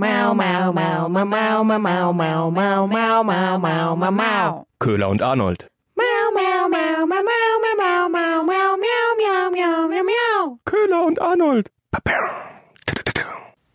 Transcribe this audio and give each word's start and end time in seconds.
Mau, 0.00 0.32
mau, 0.32 0.72
mau, 0.72 1.08
mau, 1.10 1.26
mau, 1.26 1.62
mau, 1.62 1.76
mau, 1.76 2.12
mau, 2.14 2.50
mau, 2.50 2.86
mau, 2.86 3.22
mau, 3.22 3.58
mau, 3.58 3.96
mau, 3.96 4.10
mau. 4.10 4.66
Köhler 4.78 5.10
und 5.10 5.20
Arnold. 5.20 5.66
Mau, 5.94 6.32
mau, 6.32 6.68
mau, 6.70 7.06
mau, 7.06 7.22
mau, 7.22 7.54
mau, 7.60 8.08
mau, 8.08 8.08
mau, 8.08 8.42
mau, 8.42 8.76
miau, 8.80 9.08
miau, 9.20 9.50
miau, 9.52 9.88
miau, 9.90 10.04
miau. 10.04 10.58
Köhler 10.64 11.04
und 11.04 11.20
Arnold. 11.20 11.68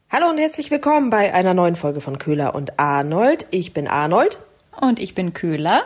Hallo 0.09 0.29
und 0.31 0.39
herzlich 0.39 0.71
willkommen 0.71 1.11
bei 1.11 1.31
einer 1.31 1.53
neuen 1.53 1.75
Folge 1.75 2.01
von 2.01 2.17
Köhler 2.17 2.55
und 2.55 2.79
Arnold. 2.79 3.45
Ich 3.51 3.73
bin 3.73 3.87
Arnold 3.87 4.39
Und 4.81 4.99
ich 4.99 5.13
bin 5.13 5.35
Köhler. 5.35 5.83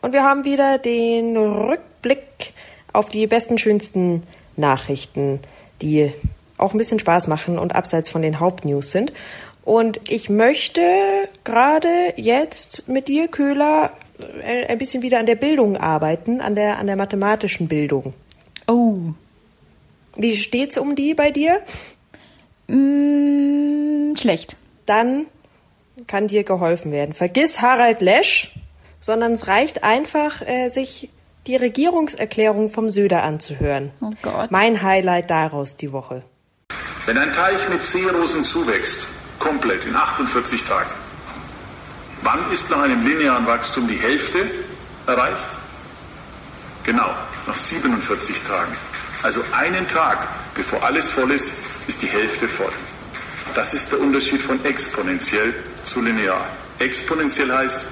und 0.00 0.12
wir 0.12 0.22
haben 0.22 0.44
wieder 0.44 0.78
den 0.78 1.36
Rückblick 1.36 2.54
auf 2.92 3.08
die 3.08 3.26
besten, 3.26 3.58
schönsten 3.58 4.22
Nachrichten, 4.54 5.40
die 5.80 6.12
auch 6.56 6.72
ein 6.72 6.78
bisschen 6.78 7.00
Spaß 7.00 7.26
machen 7.26 7.58
und 7.58 7.74
abseits 7.74 8.08
von 8.08 8.22
den 8.22 8.38
Hauptnews 8.38 8.92
sind. 8.92 9.12
Und 9.64 10.10
ich 10.10 10.28
möchte 10.28 10.82
gerade 11.44 12.14
jetzt 12.16 12.88
mit 12.88 13.08
dir, 13.08 13.28
Köhler, 13.28 13.92
ein 14.44 14.66
ein 14.68 14.78
bisschen 14.78 15.02
wieder 15.02 15.18
an 15.18 15.26
der 15.26 15.36
Bildung 15.36 15.76
arbeiten, 15.76 16.40
an 16.40 16.54
der, 16.54 16.78
an 16.78 16.86
der 16.86 16.96
mathematischen 16.96 17.68
Bildung. 17.68 18.14
Oh. 18.66 18.98
Wie 20.16 20.36
steht's 20.36 20.78
um 20.78 20.94
die 20.94 21.14
bei 21.14 21.30
dir? 21.30 21.60
Mm, 22.66 24.14
schlecht. 24.16 24.56
Dann 24.86 25.26
kann 26.06 26.28
dir 26.28 26.44
geholfen 26.44 26.92
werden. 26.92 27.14
Vergiss 27.14 27.60
Harald 27.60 28.00
Lesch, 28.00 28.52
sondern 29.00 29.32
es 29.32 29.46
reicht 29.46 29.84
einfach, 29.84 30.42
äh, 30.42 30.68
sich 30.68 31.10
die 31.46 31.56
Regierungserklärung 31.56 32.70
vom 32.70 32.90
Söder 32.90 33.24
anzuhören. 33.24 33.90
Oh 34.00 34.10
Gott. 34.22 34.50
Mein 34.50 34.82
Highlight 34.82 35.30
daraus 35.30 35.76
die 35.76 35.92
Woche. 35.92 36.22
Wenn 37.06 37.18
ein 37.18 37.32
Teich 37.32 37.68
mit 37.68 37.82
Seerosen 37.82 38.44
zuwächst, 38.44 39.08
komplett 39.42 39.84
in 39.84 39.96
48 39.96 40.64
Tagen, 40.64 40.90
wann 42.22 42.50
ist 42.52 42.70
nach 42.70 42.82
einem 42.82 43.04
linearen 43.06 43.46
Wachstum 43.46 43.88
die 43.88 43.96
Hälfte 43.98 44.38
erreicht? 45.06 45.48
Genau, 46.84 47.10
nach 47.46 47.56
47 47.56 48.42
Tagen. 48.42 48.74
Also 49.22 49.40
einen 49.52 49.86
Tag, 49.88 50.28
bevor 50.54 50.82
alles 50.84 51.10
voll 51.10 51.32
ist, 51.32 51.54
ist 51.88 52.02
die 52.02 52.08
Hälfte 52.08 52.48
voll. 52.48 52.72
Das 53.54 53.74
ist 53.74 53.90
der 53.92 54.00
Unterschied 54.00 54.40
von 54.40 54.64
exponentiell 54.64 55.54
zu 55.84 56.00
linear. 56.00 56.46
Exponentiell 56.78 57.52
heißt 57.52 57.88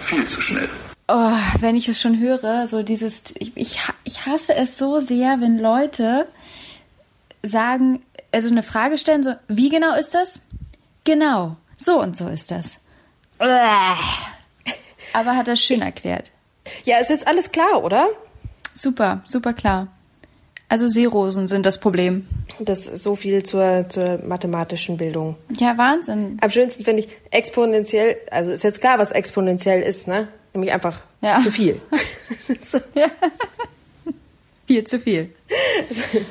viel 0.00 0.26
zu 0.26 0.40
schnell. 0.40 0.68
Oh, 1.08 1.36
wenn 1.60 1.76
ich 1.76 1.88
es 1.88 2.00
schon 2.00 2.18
höre, 2.18 2.66
so 2.66 2.82
dieses, 2.82 3.24
ich, 3.38 3.52
ich, 3.56 3.80
ich 4.04 4.26
hasse 4.26 4.54
es 4.54 4.78
so 4.78 5.00
sehr, 5.00 5.40
wenn 5.40 5.58
Leute 5.58 6.26
sagen, 7.42 8.02
also 8.32 8.48
eine 8.48 8.62
Frage 8.62 8.96
stellen, 8.96 9.22
so, 9.22 9.34
wie 9.48 9.68
genau 9.68 9.94
ist 9.96 10.14
das? 10.14 10.40
Genau, 11.04 11.56
so 11.76 12.00
und 12.00 12.16
so 12.16 12.28
ist 12.28 12.50
das. 12.50 12.78
Aber 15.12 15.36
hat 15.36 15.48
er 15.48 15.56
schön 15.56 15.82
erklärt. 15.82 16.30
Ja, 16.84 16.98
ist 16.98 17.10
jetzt 17.10 17.26
alles 17.26 17.50
klar, 17.50 17.82
oder? 17.84 18.06
Super, 18.74 19.22
super 19.26 19.52
klar. 19.52 19.88
Also 20.68 20.88
Seerosen 20.88 21.46
sind 21.46 21.66
das 21.66 21.78
Problem. 21.78 22.26
Das 22.58 22.86
ist 22.86 23.02
so 23.02 23.16
viel 23.16 23.42
zur, 23.42 23.86
zur 23.90 24.18
mathematischen 24.24 24.96
Bildung. 24.96 25.36
Ja, 25.58 25.76
Wahnsinn. 25.76 26.38
Am 26.40 26.50
schönsten 26.50 26.84
finde 26.84 27.00
ich 27.02 27.08
exponentiell, 27.30 28.16
also 28.30 28.50
ist 28.50 28.64
jetzt 28.64 28.80
klar, 28.80 28.98
was 28.98 29.12
exponentiell 29.12 29.82
ist, 29.82 30.08
ne? 30.08 30.28
Nämlich 30.54 30.72
einfach 30.72 31.00
Ja. 31.20 31.40
zu 31.40 31.50
viel. 31.50 31.80
so, 32.60 32.80
Viel 34.66 34.84
zu 34.84 34.98
viel. 34.98 35.34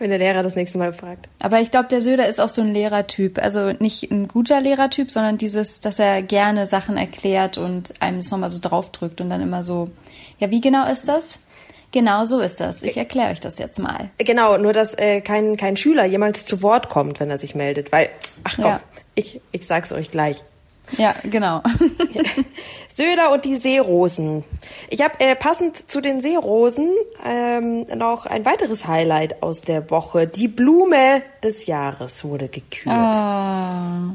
wenn 0.00 0.10
der 0.10 0.18
Lehrer 0.18 0.42
das 0.42 0.56
nächste 0.56 0.78
Mal 0.78 0.92
fragt. 0.92 1.28
Aber 1.38 1.60
ich 1.60 1.70
glaube, 1.70 1.88
der 1.88 2.00
Söder 2.00 2.26
ist 2.26 2.40
auch 2.40 2.48
so 2.48 2.62
ein 2.62 2.72
Lehrertyp. 2.74 3.38
Also 3.38 3.70
nicht 3.78 4.10
ein 4.10 4.26
guter 4.26 4.60
Lehrertyp, 4.60 5.10
sondern 5.10 5.38
dieses, 5.38 5.80
dass 5.80 5.98
er 5.98 6.22
gerne 6.22 6.66
Sachen 6.66 6.96
erklärt 6.96 7.58
und 7.58 7.94
einem 8.00 8.16
das 8.16 8.30
nochmal 8.30 8.50
so 8.50 8.58
draufdrückt 8.60 9.20
und 9.20 9.30
dann 9.30 9.40
immer 9.42 9.62
so, 9.62 9.90
ja, 10.38 10.50
wie 10.50 10.60
genau 10.60 10.86
ist 10.90 11.06
das? 11.06 11.38
Genau 11.92 12.24
so 12.24 12.40
ist 12.40 12.60
das. 12.60 12.82
Ich 12.82 12.96
erkläre 12.96 13.30
euch 13.32 13.40
das 13.40 13.58
jetzt 13.58 13.78
mal. 13.78 14.10
Genau, 14.18 14.56
nur 14.58 14.72
dass 14.72 14.94
äh, 14.94 15.20
kein, 15.20 15.56
kein 15.56 15.76
Schüler 15.76 16.04
jemals 16.04 16.46
zu 16.46 16.62
Wort 16.62 16.88
kommt, 16.88 17.20
wenn 17.20 17.30
er 17.30 17.38
sich 17.38 17.54
meldet. 17.54 17.92
Weil, 17.92 18.08
ach 18.44 18.54
komm, 18.56 18.64
Ja. 18.64 18.80
ich, 19.16 19.40
ich 19.52 19.66
sag's 19.66 19.92
euch 19.92 20.10
gleich. 20.10 20.42
Ja, 20.96 21.14
genau. 21.24 21.62
Söder 22.88 23.32
und 23.32 23.44
die 23.44 23.56
Seerosen. 23.56 24.44
Ich 24.88 25.02
habe 25.02 25.20
äh, 25.20 25.34
passend 25.36 25.90
zu 25.90 26.00
den 26.00 26.20
Seerosen 26.20 26.88
ähm, 27.24 27.86
noch 27.96 28.26
ein 28.26 28.44
weiteres 28.44 28.86
Highlight 28.86 29.42
aus 29.42 29.62
der 29.62 29.90
Woche. 29.90 30.26
Die 30.26 30.48
Blume 30.48 31.22
des 31.42 31.66
Jahres 31.66 32.24
wurde 32.24 32.48
gekürt. 32.48 32.94
Ah. 32.94 34.12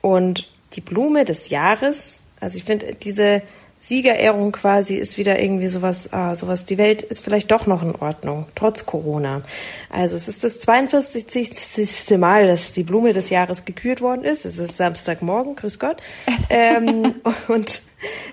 Und 0.00 0.48
die 0.74 0.80
Blume 0.80 1.24
des 1.24 1.48
Jahres, 1.48 2.22
also 2.40 2.58
ich 2.58 2.64
finde, 2.64 2.94
diese 2.94 3.42
Siegerehrung 3.88 4.52
quasi 4.52 4.96
ist 4.96 5.16
wieder 5.16 5.40
irgendwie 5.40 5.68
sowas, 5.68 6.12
ah, 6.12 6.34
sowas, 6.34 6.66
die 6.66 6.76
Welt 6.76 7.00
ist 7.00 7.24
vielleicht 7.24 7.50
doch 7.50 7.66
noch 7.66 7.82
in 7.82 7.94
Ordnung, 7.94 8.44
trotz 8.54 8.84
Corona. 8.84 9.42
Also 9.88 10.14
es 10.14 10.28
ist 10.28 10.44
das 10.44 10.58
42. 10.58 12.18
Mal, 12.18 12.46
dass 12.46 12.74
die 12.74 12.82
Blume 12.82 13.14
des 13.14 13.30
Jahres 13.30 13.64
gekürt 13.64 14.02
worden 14.02 14.24
ist. 14.24 14.44
Es 14.44 14.58
ist 14.58 14.76
Samstagmorgen, 14.76 15.56
grüß 15.56 15.78
Gott. 15.78 16.02
ähm, 16.50 17.14
und 17.48 17.82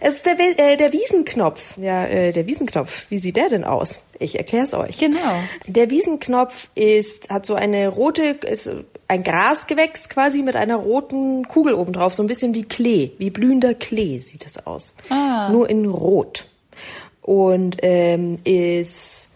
es 0.02 0.16
ist 0.16 0.26
der, 0.26 0.38
äh, 0.40 0.76
der 0.76 0.92
Wiesenknopf. 0.92 1.78
Ja, 1.78 2.04
äh, 2.06 2.34
der 2.34 2.48
Wiesenknopf. 2.48 3.06
Wie 3.10 3.18
sieht 3.18 3.38
der 3.38 3.48
denn 3.48 3.64
aus? 3.64 4.02
Ich 4.20 4.38
erkläre 4.38 4.66
es 4.66 4.74
euch. 4.74 4.98
Genau. 4.98 5.40
Der 5.68 5.90
Wiesenknopf 5.90 6.68
ist, 6.76 7.30
hat 7.30 7.46
so 7.46 7.56
eine 7.56 7.88
rote, 7.88 8.38
ist 8.46 8.70
ein 9.08 9.24
Grasgewächs 9.24 10.10
quasi 10.10 10.42
mit 10.42 10.56
einer 10.56 10.76
roten 10.76 11.48
Kugel 11.48 11.74
oben 11.74 11.94
drauf, 11.94 12.14
so 12.14 12.24
ein 12.24 12.28
bisschen 12.28 12.54
wie 12.54 12.64
Klee, 12.64 13.12
wie 13.18 13.30
blühender 13.30 13.74
Klee 13.74 14.20
sieht 14.20 14.46
es 14.46 14.66
aus. 14.66 14.94
Ah. 15.10 15.50
Nur 15.50 15.70
in 15.70 15.86
Rot. 15.86 16.48
Und 17.22 17.78
ähm, 17.82 18.40
ist 18.44 19.30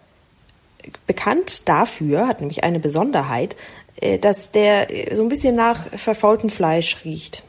bekannt 1.07 1.68
dafür, 1.68 2.28
hat 2.28 2.40
nämlich 2.40 2.63
eine 2.63 2.80
Besonderheit, 2.80 3.56
äh, 3.97 4.18
dass 4.18 4.52
der 4.52 5.12
äh, 5.12 5.16
so 5.16 5.24
ein 5.24 5.30
bisschen 5.30 5.56
nach 5.56 5.88
verfaultem 5.97 6.50
Fleisch 6.50 7.03
riecht. 7.03 7.44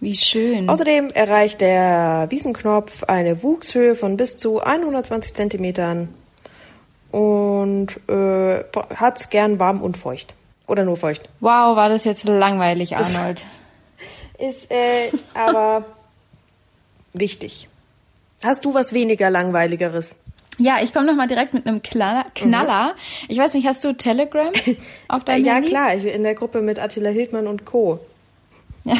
Wie 0.00 0.14
schön. 0.14 0.68
Außerdem 0.68 1.10
erreicht 1.10 1.60
der 1.60 2.26
Wiesenknopf 2.30 3.04
eine 3.04 3.42
Wuchshöhe 3.42 3.94
von 3.94 4.16
bis 4.16 4.36
zu 4.36 4.60
120 4.60 5.34
Zentimetern 5.34 6.14
und 7.10 7.98
äh, 8.08 8.62
hat's 8.94 9.30
gern 9.30 9.58
warm 9.58 9.82
und 9.82 9.96
feucht. 9.96 10.35
Oder 10.66 10.84
nur 10.84 10.96
feucht. 10.96 11.28
Wow, 11.40 11.76
war 11.76 11.88
das 11.88 12.04
jetzt 12.04 12.24
langweilig, 12.24 12.96
Arnold. 12.96 13.44
Ist 14.38 14.70
äh, 14.70 15.10
aber 15.34 15.84
wichtig. 17.12 17.68
Hast 18.44 18.64
du 18.64 18.74
was 18.74 18.92
weniger 18.92 19.30
langweiligeres? 19.30 20.16
Ja, 20.58 20.78
ich 20.82 20.92
komme 20.92 21.06
noch 21.06 21.14
mal 21.14 21.26
direkt 21.26 21.54
mit 21.54 21.66
einem 21.66 21.82
Knaller. 21.82 22.24
Knaller. 22.34 22.94
Ich 23.28 23.38
weiß 23.38 23.54
nicht, 23.54 23.66
hast 23.66 23.84
du 23.84 23.92
Telegram 23.92 24.50
auf 25.08 25.24
deinem 25.24 25.44
ja 25.44 25.54
Handy? 25.54 25.68
klar, 25.68 25.94
ich 25.94 26.02
bin 26.02 26.12
in 26.12 26.22
der 26.22 26.34
Gruppe 26.34 26.62
mit 26.62 26.78
Attila 26.78 27.10
Hildmann 27.10 27.46
und 27.46 27.64
Co. 27.64 28.00
Ja, 28.84 28.96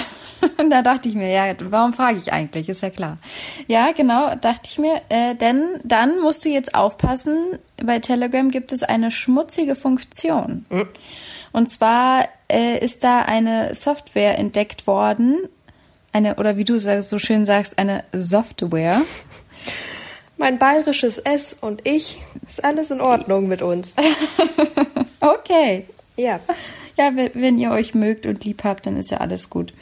da 0.68 0.82
dachte 0.82 1.08
ich 1.08 1.14
mir, 1.14 1.30
ja, 1.30 1.54
warum 1.70 1.94
frage 1.94 2.18
ich 2.18 2.30
eigentlich? 2.30 2.68
Ist 2.68 2.82
ja 2.82 2.90
klar. 2.90 3.16
Ja, 3.68 3.92
genau, 3.92 4.34
dachte 4.34 4.62
ich 4.64 4.78
mir. 4.78 5.00
Äh, 5.08 5.34
denn 5.34 5.80
dann 5.82 6.20
musst 6.20 6.44
du 6.44 6.50
jetzt 6.50 6.74
aufpassen, 6.74 7.58
bei 7.82 8.00
Telegram 8.00 8.50
gibt 8.50 8.72
es 8.72 8.82
eine 8.82 9.10
schmutzige 9.10 9.74
Funktion. 9.76 10.66
Und 11.56 11.70
zwar 11.70 12.28
äh, 12.48 12.84
ist 12.84 13.02
da 13.02 13.22
eine 13.22 13.74
Software 13.74 14.38
entdeckt 14.38 14.86
worden, 14.86 15.38
eine, 16.12 16.34
oder 16.34 16.58
wie 16.58 16.64
du 16.64 16.78
so 16.78 17.18
schön 17.18 17.46
sagst, 17.46 17.78
eine 17.78 18.04
Software. 18.12 19.00
Mein 20.36 20.58
bayerisches 20.58 21.16
S 21.16 21.56
und 21.58 21.86
ich, 21.88 22.18
ist 22.46 22.62
alles 22.62 22.90
in 22.90 23.00
Ordnung 23.00 23.48
mit 23.48 23.62
uns. 23.62 23.96
Okay. 25.18 25.86
Ja. 26.16 26.40
Ja, 26.98 27.16
wenn, 27.16 27.30
wenn 27.34 27.58
ihr 27.58 27.70
euch 27.70 27.94
mögt 27.94 28.26
und 28.26 28.44
lieb 28.44 28.62
habt, 28.62 28.86
dann 28.86 28.98
ist 28.98 29.10
ja 29.10 29.16
alles 29.16 29.48
gut. 29.48 29.72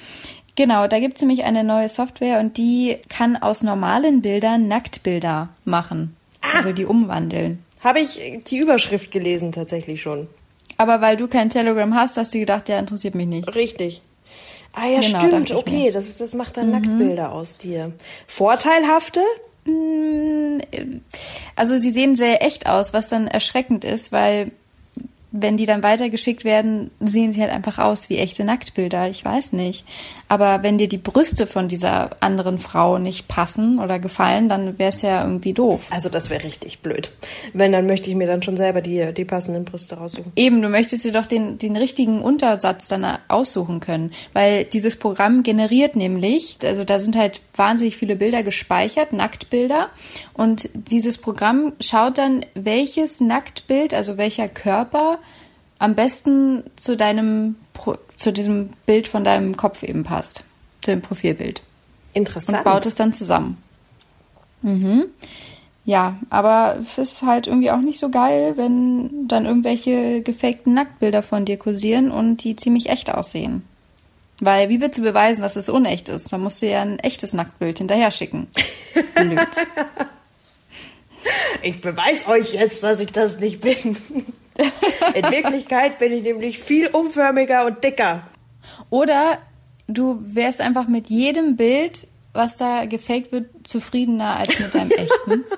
Genau, 0.55 0.87
da 0.87 1.01
gibt's 1.01 1.21
nämlich 1.21 1.45
eine 1.45 1.65
neue 1.65 1.89
Software 1.89 2.39
und 2.39 2.57
die 2.57 2.99
kann 3.09 3.37
aus 3.37 3.65
normalen 3.65 4.23
Bildern 4.23 4.69
Nacktbilder 4.69 5.49
machen. 5.65 6.17
Also 6.41 6.73
die 6.73 6.87
umwandeln. 6.87 7.65
Habe 7.81 8.01
ich 8.01 8.23
die 8.47 8.59
Überschrift 8.59 9.11
gelesen 9.11 9.51
tatsächlich 9.51 10.01
schon. 10.01 10.29
Aber 10.85 11.01
weil 11.01 11.17
du 11.17 11.29
kein 11.29 11.49
Telegram 11.49 11.95
hast, 11.95 12.19
hast 12.19 12.35
du 12.35 12.39
gedacht, 12.39 12.69
ja, 12.69 12.79
interessiert 12.79 13.15
mich 13.15 13.27
nicht. 13.27 13.55
Richtig. 13.55 14.03
Ah 14.75 14.87
ja, 14.87 15.01
Genau, 15.01 15.21
stimmt. 15.21 15.55
Okay, 15.55 15.85
mir. 15.85 15.93
das, 15.93 16.09
ist, 16.09 16.21
das 16.21 16.35
macht 16.35 16.59
dann 16.59 16.71
Nacktbilder 16.73 17.33
aus 17.33 17.57
dir. 17.57 17.93
Vorteilhafte? 18.27 19.21
Also 21.57 21.79
sie 21.79 21.91
sehen 21.91 22.17
sehr 22.17 22.43
echt 22.43 22.69
aus, 22.69 22.93
was 22.93 23.09
dann 23.09 23.27
erschreckend 23.29 23.87
ist, 23.87 24.13
weil 24.13 24.53
wenn 25.37 25.57
die 25.57 25.67
dann 25.67 25.83
weitergeschickt 25.83 26.45
werden, 26.45 26.93
sehen 27.01 27.33
sie 27.33 27.41
halt 27.41 27.51
einfach 27.51 27.79
aus 27.79 28.09
wie 28.09 28.19
echte 28.19 28.45
Nacktbilder. 28.45 29.09
Ich 29.09 29.25
weiß 29.25 29.53
nicht. 29.53 29.85
Aber 30.29 30.63
wenn 30.63 30.79
dir 30.79 30.89
die 30.89 30.97
Brüste 30.97 31.49
von 31.49 31.67
dieser 31.67 32.11
anderen 32.21 32.59
Frau 32.59 32.99
nicht 32.99 33.27
passen 33.27 33.81
oder 33.81 33.99
gefallen, 33.99 34.49
dann 34.49 34.79
wäre 34.79 34.91
es 34.91 35.03
ja 35.03 35.25
irgendwie 35.25 35.53
doof. 35.53 35.89
Also 35.91 36.09
das 36.09 36.31
wäre 36.31 36.45
richtig 36.45 36.83
blöd. 36.83 37.11
Wenn, 37.53 37.73
dann 37.73 37.89
möchte 37.89 38.11
ich 38.11 38.17
mir 38.17 38.29
dann 38.29 38.45
schon 38.45 38.57
selber 38.57 38.81
die, 38.81 39.13
die 39.13 39.25
passenden 39.25 39.65
Brüste 39.65 39.97
raussuchen. 39.97 40.31
Eben, 40.37 40.63
du 40.63 40.69
möchtest 40.69 41.05
dir 41.05 41.13
doch 41.13 41.27
den, 41.27 41.59
den 41.59 41.77
richtigen 41.77 42.23
Untersatz 42.23 42.87
dann 42.87 43.05
aussuchen 43.27 43.81
können. 43.81 44.13
Weil 44.35 44.65
dieses 44.67 44.95
Programm 44.95 45.43
generiert 45.43 45.97
nämlich, 45.97 46.59
also 46.63 46.85
da 46.85 47.01
sind 47.01 47.17
halt 47.17 47.41
wahnsinnig 47.57 47.97
viele 47.97 48.15
Bilder 48.15 48.45
gespeichert, 48.45 49.13
Nacktbilder. 49.13 49.89
Und 50.33 50.71
dieses 50.75 51.19
Programm 51.19 51.73
schaut 51.81 52.19
dann, 52.19 52.47
welches 52.55 53.21
Nacktbild, 53.21 53.95
also 53.95 54.17
welcher 54.17 54.49
Körper 54.49 55.19
am 55.79 55.95
besten 55.95 56.65
zu 56.77 56.97
deinem, 56.97 57.57
zu 58.17 58.33
diesem 58.33 58.71
Bild 58.87 59.09
von 59.09 59.25
deinem 59.25 59.57
Kopf 59.57 59.83
eben 59.83 60.05
passt, 60.05 60.45
zu 60.83 60.91
dem 60.91 61.03
Profilbild. 61.03 61.63
Interessant. 62.13 62.59
Und 62.59 62.65
baut 62.65 62.87
es 62.87 62.95
dann 62.95 63.13
zusammen. 63.13 63.59
Mhm. 64.63 65.07
Ja, 65.85 66.17
aber 66.31 66.79
es 66.81 66.97
ist 66.97 67.23
halt 67.23 67.47
irgendwie 67.47 67.71
auch 67.71 67.81
nicht 67.81 67.99
so 67.99 68.09
geil, 68.09 68.55
wenn 68.57 69.29
dann 69.29 69.45
irgendwelche 69.45 70.23
gefakten 70.23 70.73
Nacktbilder 70.73 71.23
von 71.23 71.45
dir 71.45 71.59
kursieren 71.59 72.11
und 72.11 72.43
die 72.43 72.57
ziemlich 72.57 72.89
echt 72.89 73.13
aussehen. 73.13 73.63
Weil 74.41 74.71
wie 74.71 74.81
willst 74.81 74.99
du 74.99 75.03
beweisen, 75.03 75.43
dass 75.43 75.57
es 75.57 75.69
unecht 75.69 76.09
ist? 76.09 76.33
Da 76.33 76.39
musst 76.39 76.63
du 76.63 76.67
ja 76.67 76.81
ein 76.81 76.99
echtes 76.99 77.35
Nacktbild 77.35 77.79
hinterher 77.79 78.11
schicken. 78.11 78.49
Ich 81.63 81.81
beweise 81.81 82.29
euch 82.29 82.53
jetzt, 82.53 82.83
dass 82.83 83.01
ich 83.01 83.11
das 83.11 83.41
nicht 83.41 83.63
bin. 83.63 83.97
In 85.15 85.31
Wirklichkeit 85.31 85.99
bin 85.99 86.13
ich 86.13 86.23
nämlich 86.23 86.61
viel 86.61 86.89
umförmiger 86.89 87.67
und 87.67 87.83
dicker. 87.83 88.23
Oder 88.91 89.39
du 89.89 90.21
wärst 90.21 90.61
einfach 90.61 90.89
mit 90.89 91.09
jedem 91.09 91.57
Bild, 91.57 92.07
was 92.33 92.57
da 92.57 92.87
gefaked 92.87 93.33
wird, 93.33 93.47
zufriedener 93.65 94.37
als 94.37 94.59
mit 94.59 94.75
deinem 94.75 94.91
echten. 94.91 95.45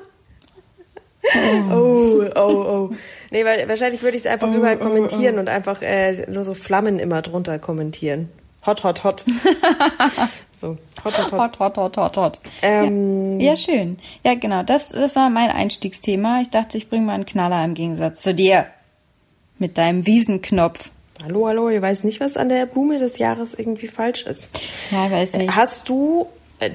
Oh, 1.73 2.23
oh, 2.37 2.41
oh. 2.41 2.91
Nee, 3.33 3.45
weil 3.45 3.69
wahrscheinlich 3.69 4.01
würde 4.01 4.17
ich 4.17 4.25
es 4.25 4.31
einfach 4.31 4.49
oh, 4.49 4.55
überall 4.55 4.79
kommentieren 4.79 5.35
oh, 5.35 5.39
oh. 5.39 5.41
und 5.41 5.49
einfach 5.49 5.83
äh, 5.83 6.25
nur 6.31 6.45
so 6.45 6.55
Flammen 6.55 7.01
immer 7.01 7.21
drunter 7.21 7.59
kommentieren. 7.59 8.29
Hot, 8.65 8.85
hot, 8.85 9.05
hot. 9.05 9.25
so, 10.57 10.77
hot, 11.05 11.19
hot, 11.19 11.33
hot. 11.33 11.33
Hot, 11.33 11.59
hot, 11.59 11.77
hot, 11.77 11.97
hot, 11.97 12.17
hot. 12.17 12.41
Ähm, 12.63 13.41
ja, 13.41 13.51
ja, 13.51 13.57
schön. 13.57 13.99
Ja, 14.25 14.35
genau. 14.35 14.63
Das, 14.63 14.91
das 14.91 15.17
war 15.17 15.31
mein 15.31 15.51
Einstiegsthema. 15.51 16.41
Ich 16.41 16.51
dachte, 16.51 16.79
ich 16.79 16.89
bringe 16.89 17.07
mal 17.07 17.15
einen 17.15 17.27
Knaller 17.27 17.65
im 17.65 17.75
Gegensatz 17.75 18.23
zu 18.23 18.35
dir. 18.35 18.67
Mit 19.59 19.79
deinem 19.79 20.07
Wiesenknopf. 20.07 20.91
Hallo, 21.25 21.47
hallo, 21.47 21.71
ich 21.71 21.81
weiß 21.81 22.05
nicht, 22.05 22.21
was 22.21 22.37
an 22.37 22.51
der 22.51 22.67
Blume 22.67 22.99
des 22.99 23.19
Jahres 23.19 23.55
irgendwie 23.55 23.89
falsch 23.89 24.23
ist. 24.25 24.51
Ja, 24.91 25.07
ich 25.07 25.13
weiß 25.13 25.33
nicht. 25.35 25.57
Hast 25.57 25.89
du 25.89 26.27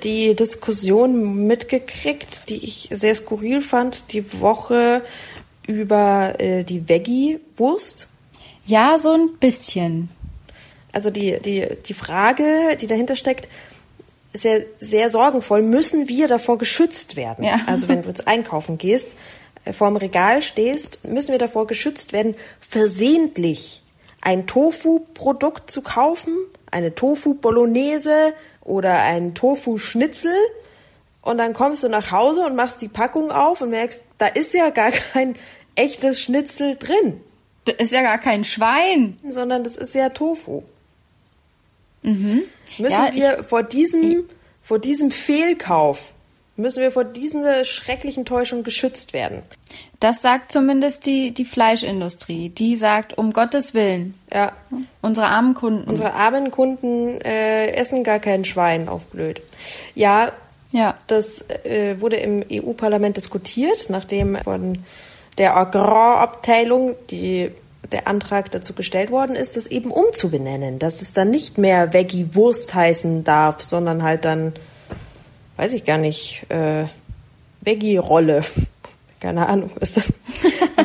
die 0.04 0.36
Diskussion 0.36 1.45
mitgekriegt, 1.48 2.50
die 2.50 2.63
ich 2.63 2.89
sehr 2.92 3.13
skurril 3.16 3.62
fand, 3.62 4.12
die 4.13 4.39
Woche 4.39 5.04
über 5.68 6.39
äh, 6.39 6.63
die 6.63 6.88
Veggie-Wurst? 6.88 8.07
Ja, 8.66 8.98
so 9.00 9.13
ein 9.13 9.30
bisschen. 9.39 10.10
Also 10.92 11.10
die, 11.10 11.39
die, 11.39 11.68
die 11.86 11.94
Frage, 11.94 12.77
die 12.80 12.88
dahinter 12.88 13.16
steckt, 13.16 13.48
sehr, 14.34 14.66
sehr 14.80 15.10
sorgenvoll, 15.10 15.62
müssen 15.62 16.07
wir 16.07 16.27
davor 16.27 16.57
geschützt 16.57 17.16
werden? 17.16 17.44
Ja. 17.44 17.62
Also 17.66 17.88
wenn 17.88 18.01
du 18.01 18.07
jetzt 18.07 18.27
einkaufen 18.27 18.77
gehst, 18.77 19.12
vorm 19.72 19.96
Regal 19.96 20.42
stehst, 20.42 21.06
müssen 21.06 21.31
wir 21.31 21.40
davor 21.40 21.68
geschützt 21.68 22.13
werden, 22.13 22.36
versehentlich 22.60 23.81
ein 24.22 24.48
Tofu-Produkt 24.48 25.69
zu 25.69 25.81
kaufen, 25.81 26.34
eine 26.69 26.96
Tofu-Bolognese 26.96 28.34
oder 28.62 29.02
ein 29.02 29.36
Tofu-Schnitzel. 29.36 30.34
Und 31.22 31.38
dann 31.38 31.54
kommst 31.54 31.84
du 31.84 31.90
nach 31.90 32.12
Hause 32.12 32.42
und 32.46 32.56
machst 32.56 32.81
die 32.81 32.88
Packung 32.88 33.31
auf 33.31 33.62
und 33.62 33.69
merkst, 33.69 34.04
da 34.18 34.28
ist 34.28 34.54
ja 34.54 34.69
gar 34.69 34.92
kein 34.92 35.36
echtes 35.75 36.22
Schnitzel 36.22 36.75
drin. 36.78 37.22
Das 37.66 37.75
ist 37.78 37.92
ja 37.92 38.02
gar 38.02 38.18
kein 38.18 38.44
Schwein. 38.44 39.18
Sondern 39.28 39.63
das 39.63 39.75
ist 39.75 39.94
ja 39.94 40.10
Tofu. 40.10 40.63
Mhm. 42.02 42.44
Müssen 42.80 42.92
ja, 42.92 43.13
wir 43.13 43.40
ich, 43.40 43.46
vor 43.46 43.63
diesem, 43.63 44.04
ich, 44.04 44.18
vor 44.63 44.80
diesem 44.80 45.12
Fehlkauf 45.12 46.13
müssen 46.62 46.81
wir 46.81 46.92
vor 46.92 47.04
dieser 47.04 47.66
schrecklichen 47.66 48.25
Täuschung 48.25 48.63
geschützt 48.63 49.13
werden. 49.13 49.44
Das 50.00 50.22
sagt 50.22 50.52
zumindest 50.52 51.06
die, 51.06 51.31
die 51.31 51.46
Fleischindustrie. 51.46 52.50
Die 52.50 52.75
sagt, 52.75 53.18
um 53.18 53.34
Gottes 53.34 53.74
Willen. 53.74 54.16
Ja. 54.34 54.54
Unsere 55.02 55.28
armen 55.28 55.54
Kunden. 55.54 55.90
Unsere 55.90 56.13
armen 56.13 56.52
Kunden 56.52 57.19
äh, 57.22 57.72
essen 57.72 58.04
gar 58.04 58.19
kein 58.19 58.46
Schwein 58.46 58.88
auf 58.88 59.06
blöd. 59.06 59.42
Ja, 59.94 60.31
ja. 60.72 60.96
das 61.08 61.46
äh, 61.63 62.00
wurde 62.00 62.16
im 62.18 62.44
EU-Parlament 62.52 63.18
diskutiert, 63.18 63.90
nachdem 63.90 64.38
von 64.38 64.80
der 65.38 65.56
Agrarabteilung 65.58 66.96
die 67.10 67.52
der 67.92 68.08
Antrag 68.08 68.52
dazu 68.52 68.74
gestellt 68.74 69.12
worden 69.12 69.36
ist, 69.36 69.58
das 69.58 69.68
eben 69.68 69.92
umzubenennen, 69.92 70.80
dass 70.80 71.02
es 71.02 71.13
dann 71.13 71.30
nicht 71.30 71.58
mehr 71.58 71.94
Veggie-Wurst 71.94 72.74
heißen 72.74 73.24
darf, 73.24 73.62
sondern 73.62 74.04
halt 74.04 74.25
dann 74.25 74.54
weiß 75.62 75.74
ich 75.74 75.86
gar 75.86 76.00
nicht, 76.00 76.44
äh, 76.50 76.86
Veggie-Rolle. 77.62 78.42
Keine 79.19 79.48
Ahnung, 79.48 79.69
was 79.80 79.94
das, 79.94 80.12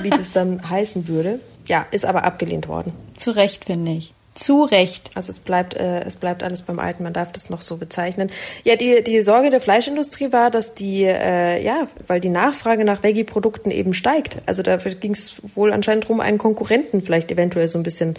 wie 0.02 0.10
das 0.10 0.32
dann 0.32 0.68
heißen 0.68 1.08
würde. 1.08 1.40
Ja, 1.66 1.86
ist 1.90 2.04
aber 2.04 2.24
abgelehnt 2.24 2.68
worden. 2.68 2.92
Zu 3.14 3.30
Recht, 3.30 3.64
finde 3.64 3.92
ich. 3.92 4.12
Zu 4.34 4.64
Recht. 4.64 5.12
Also 5.14 5.30
es 5.30 5.38
bleibt, 5.38 5.72
äh, 5.72 6.00
es 6.00 6.16
bleibt 6.16 6.42
alles 6.42 6.60
beim 6.60 6.78
Alten, 6.78 7.04
man 7.04 7.14
darf 7.14 7.32
das 7.32 7.48
noch 7.48 7.62
so 7.62 7.78
bezeichnen. 7.78 8.30
Ja, 8.64 8.76
die, 8.76 9.02
die 9.02 9.22
Sorge 9.22 9.48
der 9.48 9.62
Fleischindustrie 9.62 10.30
war, 10.30 10.50
dass 10.50 10.74
die, 10.74 11.04
äh, 11.04 11.64
ja, 11.64 11.88
weil 12.06 12.20
die 12.20 12.28
Nachfrage 12.28 12.84
nach 12.84 13.02
Veggie-Produkten 13.02 13.70
eben 13.70 13.94
steigt. 13.94 14.36
Also 14.44 14.62
da 14.62 14.76
ging 14.76 15.12
es 15.12 15.36
wohl 15.54 15.72
anscheinend 15.72 16.04
darum, 16.04 16.20
einen 16.20 16.36
Konkurrenten 16.36 17.00
vielleicht 17.00 17.32
eventuell 17.32 17.68
so 17.68 17.78
ein 17.78 17.82
bisschen 17.82 18.18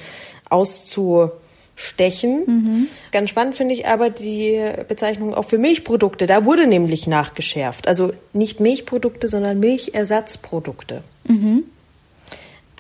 auszu 0.50 1.30
stechen. 1.77 2.44
Mhm. 2.47 2.88
Ganz 3.12 3.29
spannend 3.29 3.56
finde 3.56 3.75
ich 3.75 3.88
aber 3.88 4.09
die 4.09 4.59
Bezeichnung 4.88 5.35
auch 5.35 5.45
für 5.45 5.59
Milchprodukte. 5.59 6.25
Da 6.25 6.44
wurde 6.44 6.65
nämlich 6.65 7.06
nachgeschärft. 7.06 7.88
Also 7.88 8.12
nicht 8.33 8.59
Milchprodukte, 8.59 9.27
sondern 9.27 9.59
Milchersatzprodukte. 9.59 11.03
Mhm. 11.25 11.63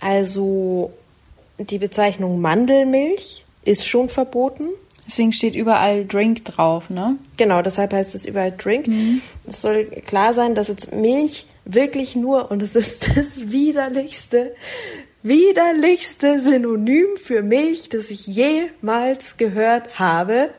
Also 0.01 0.91
die 1.59 1.77
Bezeichnung 1.77 2.41
Mandelmilch 2.41 3.45
ist 3.63 3.87
schon 3.87 4.09
verboten. 4.09 4.69
Deswegen 5.05 5.31
steht 5.31 5.55
überall 5.55 6.05
Drink 6.05 6.43
drauf, 6.43 6.89
ne? 6.89 7.17
Genau, 7.37 7.61
deshalb 7.61 7.93
heißt 7.93 8.15
es 8.15 8.25
überall 8.25 8.51
Drink. 8.51 8.87
Mhm. 8.87 9.21
Es 9.45 9.61
soll 9.61 9.85
klar 9.85 10.33
sein, 10.33 10.55
dass 10.55 10.69
jetzt 10.69 10.93
Milch 10.93 11.45
wirklich 11.65 12.15
nur, 12.15 12.49
und 12.49 12.63
es 12.63 12.75
ist 12.75 13.07
das 13.15 13.51
widerlichste, 13.51 14.55
widerlichste 15.23 16.39
Synonym 16.39 17.17
für 17.21 17.41
Milch, 17.41 17.89
das 17.89 18.11
ich 18.11 18.27
jemals 18.27 19.37
gehört 19.37 19.99
habe. 19.99 20.53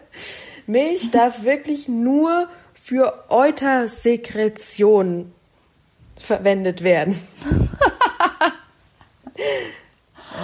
Milch 0.66 1.10
darf 1.10 1.44
wirklich 1.44 1.88
nur 1.88 2.48
für 2.74 3.24
Eutersekretion 3.28 5.32
verwendet 6.18 6.82
werden. 6.82 7.20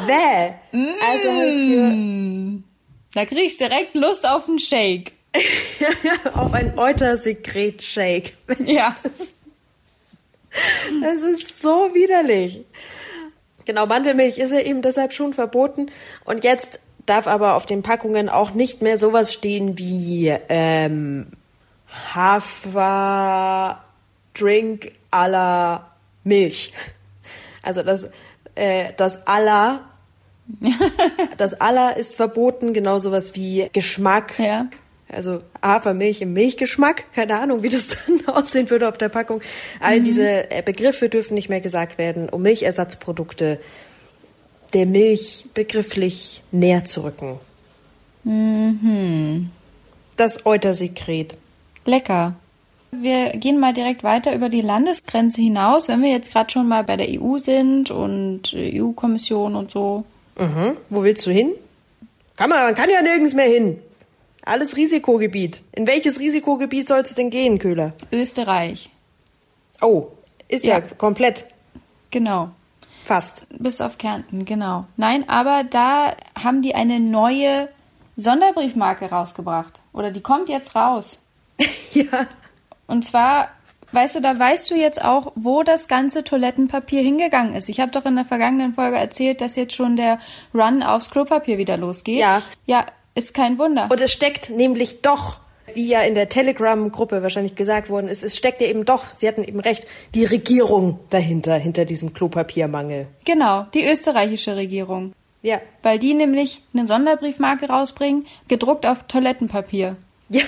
Bäh. 0.07 0.53
Also 1.01 1.33
halt 1.33 1.55
für. 1.55 1.89
Mm. 1.89 2.65
Da 3.15 3.25
krieg 3.27 3.47
ich 3.47 3.57
direkt 3.57 3.95
Lust 3.95 4.27
auf 4.27 4.49
einen 4.49 4.59
Shake. 4.59 5.13
auf 6.35 6.53
ein 6.53 6.79
Eutersekret-Shake. 6.79 8.37
Ja. 8.65 8.95
Das 11.03 11.23
ist 11.23 11.61
so 11.61 11.93
widerlich. 11.93 12.65
Genau, 13.65 13.87
Mandelmilch 13.87 14.39
ist 14.39 14.53
ja 14.53 14.61
eben 14.61 14.83
deshalb 14.83 15.13
schon 15.13 15.35
verboten. 15.35 15.91
Und 16.25 16.45
jetzt 16.45 16.81
darf 17.07 17.27
aber 17.27 17.55
auf 17.55 17.67
den 17.67 17.83
Packungen 17.83 18.29
auch 18.29 18.53
nicht 18.53 18.83
mehr 18.83 18.99
sowas 18.99 19.33
stehen 19.33 19.79
wie 19.79 20.35
ähm, 20.49 21.27
Hafer 22.15 23.85
Drink 24.35 24.93
à 25.11 25.29
la 25.29 25.91
Milch. 26.25 26.73
Also 27.63 27.83
das, 27.83 28.09
äh, 28.55 28.93
das 28.97 29.27
aller 29.27 29.81
das 31.39 31.61
aller 31.61 31.97
ist 31.97 32.15
verboten, 32.15 32.75
genau 32.75 32.99
sowas 32.99 33.35
wie 33.35 33.69
Geschmack. 33.73 34.39
Ja. 34.39 34.67
Also 35.15 35.41
Hafermilch 35.63 36.21
im 36.21 36.33
Milchgeschmack, 36.33 37.13
keine 37.15 37.39
Ahnung, 37.41 37.63
wie 37.63 37.69
das 37.69 37.89
dann 38.07 38.35
aussehen 38.35 38.71
würde 38.71 38.89
auf 38.89 38.99
der 38.99 39.09
Packung. 39.09 39.41
All 39.81 40.01
mhm. 40.01 40.05
diese 40.05 40.51
äh, 40.51 40.63
Begriffe 40.63 41.09
dürfen 41.09 41.35
nicht 41.35 41.49
mehr 41.49 41.61
gesagt 41.61 41.99
werden, 41.99 42.29
um 42.29 42.43
Milchersatzprodukte 42.43 43.61
der 44.75 44.87
Milch 44.87 45.47
begrifflich 45.55 46.43
näher 46.51 46.85
zu 46.85 47.05
rücken. 47.05 47.39
Mhm. 48.25 49.51
Das 50.17 50.47
Eutersekret. 50.47 51.37
Lecker. 51.85 52.35
Wir 52.91 53.31
gehen 53.31 53.59
mal 53.59 53.73
direkt 53.73 54.05
weiter 54.05 54.35
über 54.35 54.49
die 54.49 54.61
Landesgrenze 54.61 55.41
hinaus, 55.41 55.89
wenn 55.89 56.03
wir 56.03 56.11
jetzt 56.11 56.33
gerade 56.33 56.51
schon 56.51 56.69
mal 56.69 56.85
bei 56.85 56.97
der 56.97 57.09
EU 57.21 57.39
sind 57.39 57.91
und 57.91 58.55
EU-Kommission 58.55 59.57
und 59.57 59.71
so. 59.71 60.05
Mhm. 60.39 60.77
Wo 60.91 61.03
willst 61.03 61.27
du 61.27 61.31
hin? 61.31 61.53
Kann 62.37 62.51
man, 62.51 62.63
man 62.65 62.75
kann 62.75 62.91
ja 62.91 63.03
nirgends 63.03 63.35
mehr 63.35 63.47
hin. 63.47 63.79
Alles 64.45 64.77
Risikogebiet. 64.77 65.63
In 65.73 65.87
welches 65.87 66.21
Risikogebiet 66.21 66.87
soll 66.89 67.01
es 67.01 67.15
denn 67.15 67.31
gehen, 67.31 67.59
Köhler? 67.59 67.93
Österreich. 68.13 68.91
Oh, 69.81 70.09
ist 70.49 70.65
ja, 70.65 70.79
Ja. 70.79 70.81
komplett. 70.99 71.47
Genau. 72.11 72.51
Fast. 73.05 73.47
Bis 73.51 73.81
auf 73.81 73.99
Kärnten, 73.99 74.45
genau. 74.45 74.87
Nein, 74.97 75.29
aber 75.29 75.65
da 75.65 76.15
haben 76.43 76.63
die 76.63 76.75
eine 76.75 77.01
neue 77.01 77.69
Sonderbriefmarke 78.17 79.11
rausgebracht. 79.11 79.81
Oder 79.93 80.11
die 80.11 80.21
kommt 80.23 80.49
jetzt 80.49 80.75
raus. 80.75 81.21
Ja. 81.95 82.27
Und 82.89 83.05
zwar, 83.05 83.51
weißt 83.93 84.17
du, 84.17 84.21
da 84.21 84.37
weißt 84.37 84.69
du 84.69 84.75
jetzt 84.75 85.05
auch, 85.05 85.31
wo 85.37 85.63
das 85.63 85.87
ganze 85.87 86.25
Toilettenpapier 86.25 87.03
hingegangen 87.03 87.55
ist. 87.55 87.69
Ich 87.69 87.79
habe 87.79 87.93
doch 87.93 88.05
in 88.05 88.17
der 88.17 88.25
vergangenen 88.25 88.75
Folge 88.75 88.97
erzählt, 88.97 89.41
dass 89.41 89.55
jetzt 89.55 89.75
schon 89.75 89.95
der 89.97 90.19
Run 90.53 90.83
aufs 90.83 91.11
Klopapier 91.13 91.57
wieder 91.57 91.77
losgeht. 91.77 92.19
Ja. 92.19 92.43
Ja, 92.67 92.85
ist 93.15 93.35
kein 93.35 93.59
Wunder. 93.59 93.89
Und 93.91 94.01
es 94.01 94.13
steckt 94.13 94.51
nämlich 94.51 95.03
doch, 95.03 95.39
wie 95.73 95.87
ja 95.87 96.03
in 96.03 96.15
der 96.15 96.29
Telegram-Gruppe 96.29 97.23
wahrscheinlich 97.23 97.55
gesagt 97.55 97.89
worden 97.91 98.09
ist, 98.09 98.23
es 98.23 98.37
steckt 98.37 98.61
ja 98.61 98.67
eben 98.69 98.85
doch, 98.85 99.11
Sie 99.11 99.27
hatten 99.27 99.45
eben 99.45 99.61
recht, 99.61 99.87
die 100.15 100.25
Regierung 100.25 101.01
dahinter, 101.11 101.57
hinter 101.57 101.85
diesem 101.85 102.13
Klopapiermangel. 102.13 103.07
genau, 103.25 103.67
die 103.75 103.85
österreichische 103.85 104.57
Regierung. 104.57 105.13
Ja. 105.43 105.61
Weil 105.83 105.99
die 105.99 106.15
nämlich 106.15 106.63
eine 106.73 106.87
Sonderbriefmarke 106.87 107.69
rausbringen, 107.69 108.27
gedruckt 108.49 108.87
auf 108.87 109.05
Toilettenpapier. 109.09 109.97
Ja. 110.31 110.43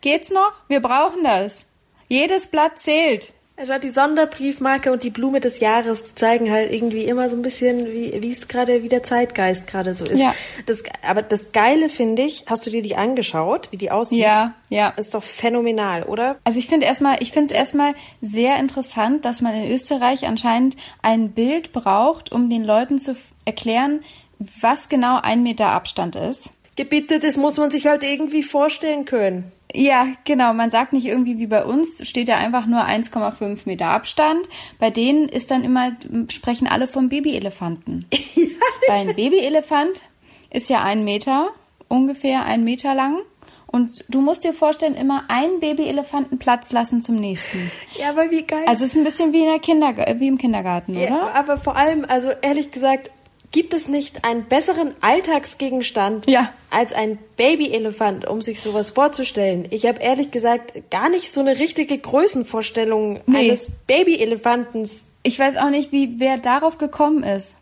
Geht's 0.00 0.30
noch? 0.30 0.52
Wir 0.68 0.80
brauchen 0.80 1.24
das. 1.24 1.66
Jedes 2.08 2.46
Blatt 2.46 2.78
zählt. 2.78 3.32
Also 3.58 3.78
die 3.78 3.88
Sonderbriefmarke 3.88 4.92
und 4.92 5.02
die 5.02 5.08
Blume 5.08 5.40
des 5.40 5.60
Jahres 5.60 6.14
zeigen 6.14 6.50
halt 6.50 6.70
irgendwie 6.70 7.04
immer 7.04 7.30
so 7.30 7.36
ein 7.36 7.42
bisschen, 7.42 7.86
wie, 7.86 8.20
wie 8.20 8.30
es 8.30 8.48
gerade, 8.48 8.82
wie 8.82 8.88
der 8.88 9.02
Zeitgeist 9.02 9.66
gerade 9.66 9.94
so 9.94 10.04
ist. 10.04 10.18
Ja. 10.18 10.34
Das, 10.66 10.82
aber 11.02 11.22
das 11.22 11.52
Geile 11.52 11.88
finde 11.88 12.22
ich, 12.22 12.44
hast 12.46 12.66
du 12.66 12.70
dir 12.70 12.82
die 12.82 12.96
angeschaut, 12.96 13.68
wie 13.70 13.78
die 13.78 13.90
aussieht? 13.90 14.18
Ja, 14.18 14.54
ja. 14.68 14.90
Ist 14.90 15.14
doch 15.14 15.22
phänomenal, 15.22 16.02
oder? 16.02 16.36
Also 16.44 16.58
ich 16.58 16.68
finde 16.68 16.84
erstmal, 16.84 17.22
ich 17.22 17.32
finde 17.32 17.46
es 17.46 17.58
erstmal 17.58 17.94
sehr 18.20 18.58
interessant, 18.58 19.24
dass 19.24 19.40
man 19.40 19.54
in 19.54 19.70
Österreich 19.70 20.26
anscheinend 20.26 20.76
ein 21.00 21.30
Bild 21.30 21.72
braucht, 21.72 22.32
um 22.32 22.50
den 22.50 22.62
Leuten 22.62 22.98
zu 22.98 23.16
erklären, 23.46 24.00
was 24.38 24.90
genau 24.90 25.18
ein 25.22 25.42
Meter 25.42 25.68
Abstand 25.68 26.14
ist. 26.14 26.52
Gebitte, 26.76 27.18
das 27.18 27.36
muss 27.36 27.56
man 27.56 27.70
sich 27.70 27.86
halt 27.86 28.02
irgendwie 28.02 28.42
vorstellen 28.42 29.04
können. 29.06 29.50
Ja, 29.74 30.06
genau. 30.24 30.52
Man 30.54 30.70
sagt 30.70 30.92
nicht 30.92 31.06
irgendwie 31.06 31.38
wie 31.38 31.46
bei 31.46 31.64
uns, 31.64 32.06
steht 32.08 32.28
ja 32.28 32.36
einfach 32.36 32.66
nur 32.66 32.84
1,5 32.84 33.60
Meter 33.64 33.86
Abstand. 33.88 34.48
Bei 34.78 34.90
denen 34.90 35.28
ist 35.28 35.50
dann 35.50 35.64
immer, 35.64 35.92
sprechen 36.30 36.66
alle 36.66 36.86
vom 36.86 37.08
Babyelefanten. 37.08 38.06
Weil 38.88 39.08
ein 39.08 39.16
Babyelefant 39.16 40.02
ist 40.50 40.70
ja 40.70 40.82
ein 40.82 41.04
Meter, 41.04 41.48
ungefähr 41.88 42.44
ein 42.44 42.62
Meter 42.64 42.94
lang. 42.94 43.18
Und 43.66 44.04
du 44.08 44.20
musst 44.20 44.44
dir 44.44 44.52
vorstellen, 44.54 44.94
immer 44.94 45.24
einen 45.28 45.60
Babyelefanten 45.60 46.38
Platz 46.38 46.72
lassen 46.72 47.02
zum 47.02 47.16
nächsten. 47.16 47.70
Ja, 47.98 48.10
aber 48.10 48.30
wie 48.30 48.42
geil. 48.42 48.62
Also 48.66 48.84
es 48.84 48.92
ist 48.92 48.96
ein 48.96 49.04
bisschen 49.04 49.32
wie, 49.32 49.40
in 49.40 49.46
der 49.50 49.58
Kinderg 49.58 49.98
wie 50.20 50.28
im 50.28 50.38
Kindergarten, 50.38 50.96
Ja, 50.96 51.06
oder? 51.06 51.34
aber 51.34 51.56
vor 51.58 51.76
allem, 51.76 52.06
also 52.08 52.30
ehrlich 52.42 52.70
gesagt, 52.70 53.10
gibt 53.52 53.74
es 53.74 53.88
nicht 53.88 54.24
einen 54.24 54.44
besseren 54.44 54.94
Alltagsgegenstand 55.00 56.28
Ja. 56.28 56.52
als 56.70 56.92
ein 56.92 57.18
Babyelefant, 57.36 58.26
um 58.26 58.42
sich 58.42 58.60
sowas 58.60 58.90
vorzustellen? 58.90 59.66
Ich 59.70 59.86
habe 59.86 60.00
ehrlich 60.00 60.30
gesagt 60.30 60.90
gar 60.90 61.08
nicht 61.08 61.32
so 61.32 61.40
eine 61.40 61.58
richtige 61.58 61.96
Größenvorstellung 61.98 63.20
Nee. 63.26 63.38
eines 63.50 63.68
Babyelefantens. 63.86 65.04
Ich 65.22 65.38
weiß 65.38 65.56
auch 65.56 65.70
nicht, 65.70 65.92
wie 65.92 66.14
wer 66.18 66.38
darauf 66.38 66.78
gekommen 66.78 67.22
ist. 67.22 67.56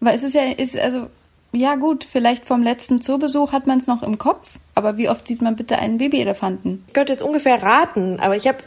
Weil 0.00 0.14
es 0.14 0.22
ist 0.24 0.34
ja, 0.34 0.50
ist 0.50 0.76
also, 0.78 1.06
ja 1.52 1.74
gut, 1.76 2.04
vielleicht 2.04 2.46
vom 2.46 2.62
letzten 2.62 3.02
Zoobesuch 3.02 3.52
hat 3.52 3.66
man 3.66 3.78
es 3.78 3.86
noch 3.86 4.02
im 4.02 4.18
Kopf, 4.18 4.58
aber 4.74 4.96
wie 4.96 5.08
oft 5.08 5.26
sieht 5.28 5.42
man 5.42 5.56
bitte 5.56 5.78
einen 5.78 5.98
Babyelefanten? 5.98 6.84
Ich 6.86 6.92
könnte 6.94 7.12
jetzt 7.12 7.22
ungefähr 7.22 7.62
raten, 7.62 8.18
aber 8.20 8.36
ich 8.36 8.46
habe 8.48 8.58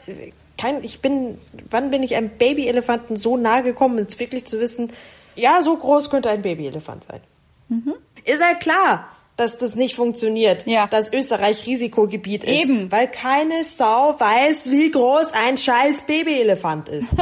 kein, 0.59 0.83
ich 0.83 0.99
bin, 1.01 1.37
wann 1.71 1.89
bin 1.91 2.03
ich 2.03 2.15
einem 2.15 2.29
Babyelefanten 2.29 3.15
so 3.17 3.37
nahe 3.37 3.63
gekommen, 3.63 3.97
jetzt 3.97 4.19
wirklich 4.19 4.45
zu 4.45 4.59
wissen, 4.59 4.91
ja, 5.35 5.61
so 5.61 5.75
groß 5.77 6.09
könnte 6.09 6.29
ein 6.29 6.41
Babyelefant 6.41 7.05
sein. 7.05 7.21
Ist 8.25 8.43
halt 8.43 8.59
klar, 8.59 9.07
dass 9.37 9.57
das 9.57 9.73
nicht 9.75 9.95
funktioniert, 9.95 10.67
Ja. 10.67 10.85
dass 10.87 11.11
Österreich 11.11 11.65
Risikogebiet 11.65 12.43
ist. 12.43 12.63
Eben. 12.65 12.91
Weil 12.91 13.07
keine 13.07 13.63
Sau 13.63 14.15
weiß, 14.19 14.69
wie 14.71 14.91
groß 14.91 15.31
ein 15.33 15.57
scheiß 15.57 16.01
Babyelefant 16.03 16.89
ist. 16.89 17.09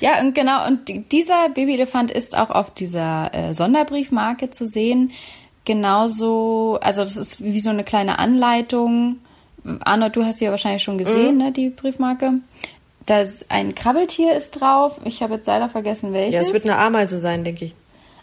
Ja, 0.00 0.18
und 0.20 0.34
genau, 0.34 0.66
und 0.66 0.88
die- 0.88 1.00
dieser 1.02 1.48
Babyelefant 1.50 2.10
ist 2.10 2.36
auch 2.36 2.50
auf 2.50 2.72
dieser 2.72 3.30
äh, 3.34 3.54
Sonderbriefmarke 3.54 4.50
zu 4.50 4.66
sehen. 4.66 5.12
Genauso, 5.66 6.78
also 6.82 7.02
das 7.02 7.16
ist 7.16 7.42
wie 7.42 7.60
so 7.60 7.70
eine 7.70 7.84
kleine 7.84 8.18
Anleitung. 8.18 9.20
Arnold, 9.84 10.16
du 10.16 10.24
hast 10.24 10.38
sie 10.38 10.46
ja 10.46 10.50
wahrscheinlich 10.50 10.82
schon 10.82 10.98
gesehen, 10.98 11.38
ne, 11.38 11.52
die 11.52 11.70
Briefmarke. 11.70 12.34
Da 13.06 13.20
ist 13.20 13.50
ein 13.50 13.74
Krabbeltier 13.74 14.34
ist 14.34 14.52
drauf. 14.52 14.98
Ich 15.04 15.22
habe 15.22 15.34
jetzt 15.34 15.46
leider 15.46 15.68
vergessen, 15.68 16.12
welches. 16.12 16.34
ja, 16.34 16.40
es 16.40 16.52
wird 16.52 16.64
eine 16.64 16.78
Ameise 16.78 17.18
sein, 17.18 17.44
denke 17.44 17.66
ich. 17.66 17.74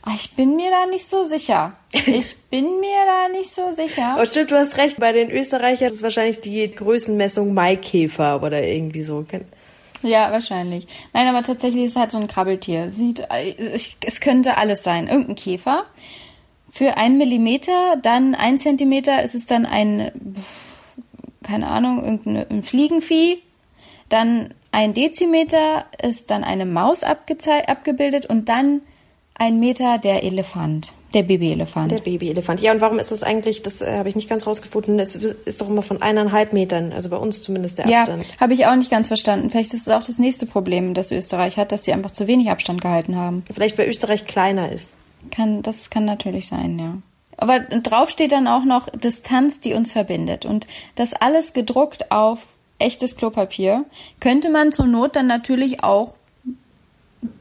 Ah, 0.03 0.13
Ich 0.15 0.35
bin 0.35 0.55
mir 0.55 0.71
da 0.71 0.87
nicht 0.87 1.07
so 1.07 1.23
sicher. 1.23 1.73
Ich 1.93 2.35
bin 2.49 2.79
mir 2.79 2.89
da 3.05 3.29
nicht 3.37 3.53
so 3.53 3.71
sicher. 3.71 4.13
Aber 4.15 4.25
stimmt, 4.25 4.49
du 4.51 4.57
hast 4.57 4.77
recht, 4.77 4.99
bei 4.99 5.11
den 5.11 5.29
Österreichern 5.29 5.87
ist 5.89 5.95
es 5.95 6.03
wahrscheinlich 6.03 6.41
die 6.41 6.69
Größenmessung 6.73 7.53
Maikäfer 7.53 8.41
oder 8.41 8.63
irgendwie 8.63 9.03
so. 9.03 9.23
Ja, 10.01 10.31
wahrscheinlich. 10.31 10.87
Nein, 11.13 11.27
aber 11.27 11.43
tatsächlich 11.43 11.85
ist 11.85 11.91
es 11.91 11.97
halt 11.97 12.11
so 12.11 12.17
ein 12.17 12.27
Krabbeltier. 12.27 12.89
Sieht, 12.89 13.19
äh, 13.29 13.53
es 14.01 14.19
könnte 14.19 14.57
alles 14.57 14.83
sein. 14.83 15.07
Irgendein 15.07 15.35
Käfer. 15.35 15.85
Für 16.71 16.97
einen 16.97 17.17
Millimeter, 17.19 17.97
dann 18.01 18.33
ein 18.33 18.57
Zentimeter 18.57 19.21
ist 19.21 19.35
es 19.35 19.45
dann 19.45 19.65
ein, 19.67 20.11
keine 21.43 21.67
Ahnung, 21.67 22.03
irgendein 22.03 22.49
ein 22.49 22.63
Fliegenvieh. 22.63 23.43
Dann 24.09 24.53
ein 24.71 24.93
Dezimeter 24.93 25.85
ist 26.01 26.31
dann 26.31 26.43
eine 26.43 26.65
Maus 26.65 27.03
abgebildet 27.03 28.25
und 28.25 28.49
dann 28.49 28.81
ein 29.33 29.59
Meter 29.59 29.97
der 29.97 30.23
Elefant, 30.23 30.93
der 31.13 31.23
Babyelefant. 31.23 31.91
Der 31.91 31.99
Babyelefant. 31.99 32.61
Ja, 32.61 32.71
und 32.71 32.79
warum 32.79 32.99
ist 32.99 33.11
das 33.11 33.23
eigentlich, 33.23 33.63
das 33.63 33.81
äh, 33.81 33.97
habe 33.97 34.07
ich 34.07 34.15
nicht 34.15 34.29
ganz 34.29 34.47
rausgefunden, 34.47 34.99
es 34.99 35.15
ist 35.15 35.59
doch 35.59 35.67
immer 35.69 35.81
von 35.81 36.01
eineinhalb 36.01 36.53
Metern, 36.53 36.93
also 36.93 37.09
bei 37.09 37.17
uns 37.17 37.41
zumindest 37.41 37.79
der 37.79 37.87
Ja, 37.87 38.01
Abstand. 38.01 38.25
habe 38.39 38.53
ich 38.53 38.65
auch 38.67 38.75
nicht 38.75 38.91
ganz 38.91 39.07
verstanden. 39.07 39.49
Vielleicht 39.49 39.73
ist 39.73 39.87
es 39.87 39.93
auch 39.93 40.03
das 40.03 40.19
nächste 40.19 40.45
Problem, 40.45 40.93
das 40.93 41.11
Österreich 41.11 41.57
hat, 41.57 41.71
dass 41.71 41.83
sie 41.83 41.91
einfach 41.91 42.11
zu 42.11 42.27
wenig 42.27 42.49
Abstand 42.49 42.81
gehalten 42.81 43.15
haben. 43.17 43.43
Vielleicht 43.51 43.77
weil 43.77 43.89
Österreich 43.89 44.25
kleiner 44.25 44.71
ist. 44.71 44.95
Kann, 45.31 45.61
das 45.63 45.89
kann 45.89 46.05
natürlich 46.05 46.47
sein, 46.47 46.79
ja. 46.79 46.97
Aber 47.37 47.59
drauf 47.59 48.09
steht 48.09 48.31
dann 48.31 48.47
auch 48.47 48.63
noch 48.63 48.87
Distanz, 48.89 49.59
die 49.59 49.73
uns 49.73 49.91
verbindet. 49.91 50.45
Und 50.45 50.67
das 50.95 51.13
alles 51.13 51.53
gedruckt 51.53 52.11
auf 52.11 52.45
echtes 52.81 53.15
Klopapier 53.15 53.85
könnte 54.19 54.49
man 54.49 54.71
zur 54.71 54.87
Not 54.87 55.15
dann 55.15 55.27
natürlich 55.27 55.83
auch 55.83 56.15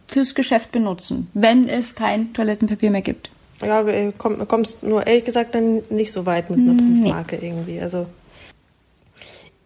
fürs 0.07 0.35
Geschäft 0.35 0.73
benutzen, 0.73 1.29
wenn 1.35 1.69
es 1.69 1.95
kein 1.95 2.33
Toilettenpapier 2.33 2.91
mehr 2.91 3.03
gibt. 3.03 3.31
Ja, 3.61 3.87
äh, 3.87 4.13
komm, 4.17 4.47
kommst 4.49 4.83
nur 4.83 5.07
ehrlich 5.07 5.25
gesagt 5.25 5.55
dann 5.55 5.83
nicht 5.91 6.13
so 6.13 6.27
weit 6.27 6.51
mit 6.51 6.61
einer 6.61 6.75
Briefmarke 6.75 7.37
irgendwie. 7.37 7.81
Also 7.81 8.07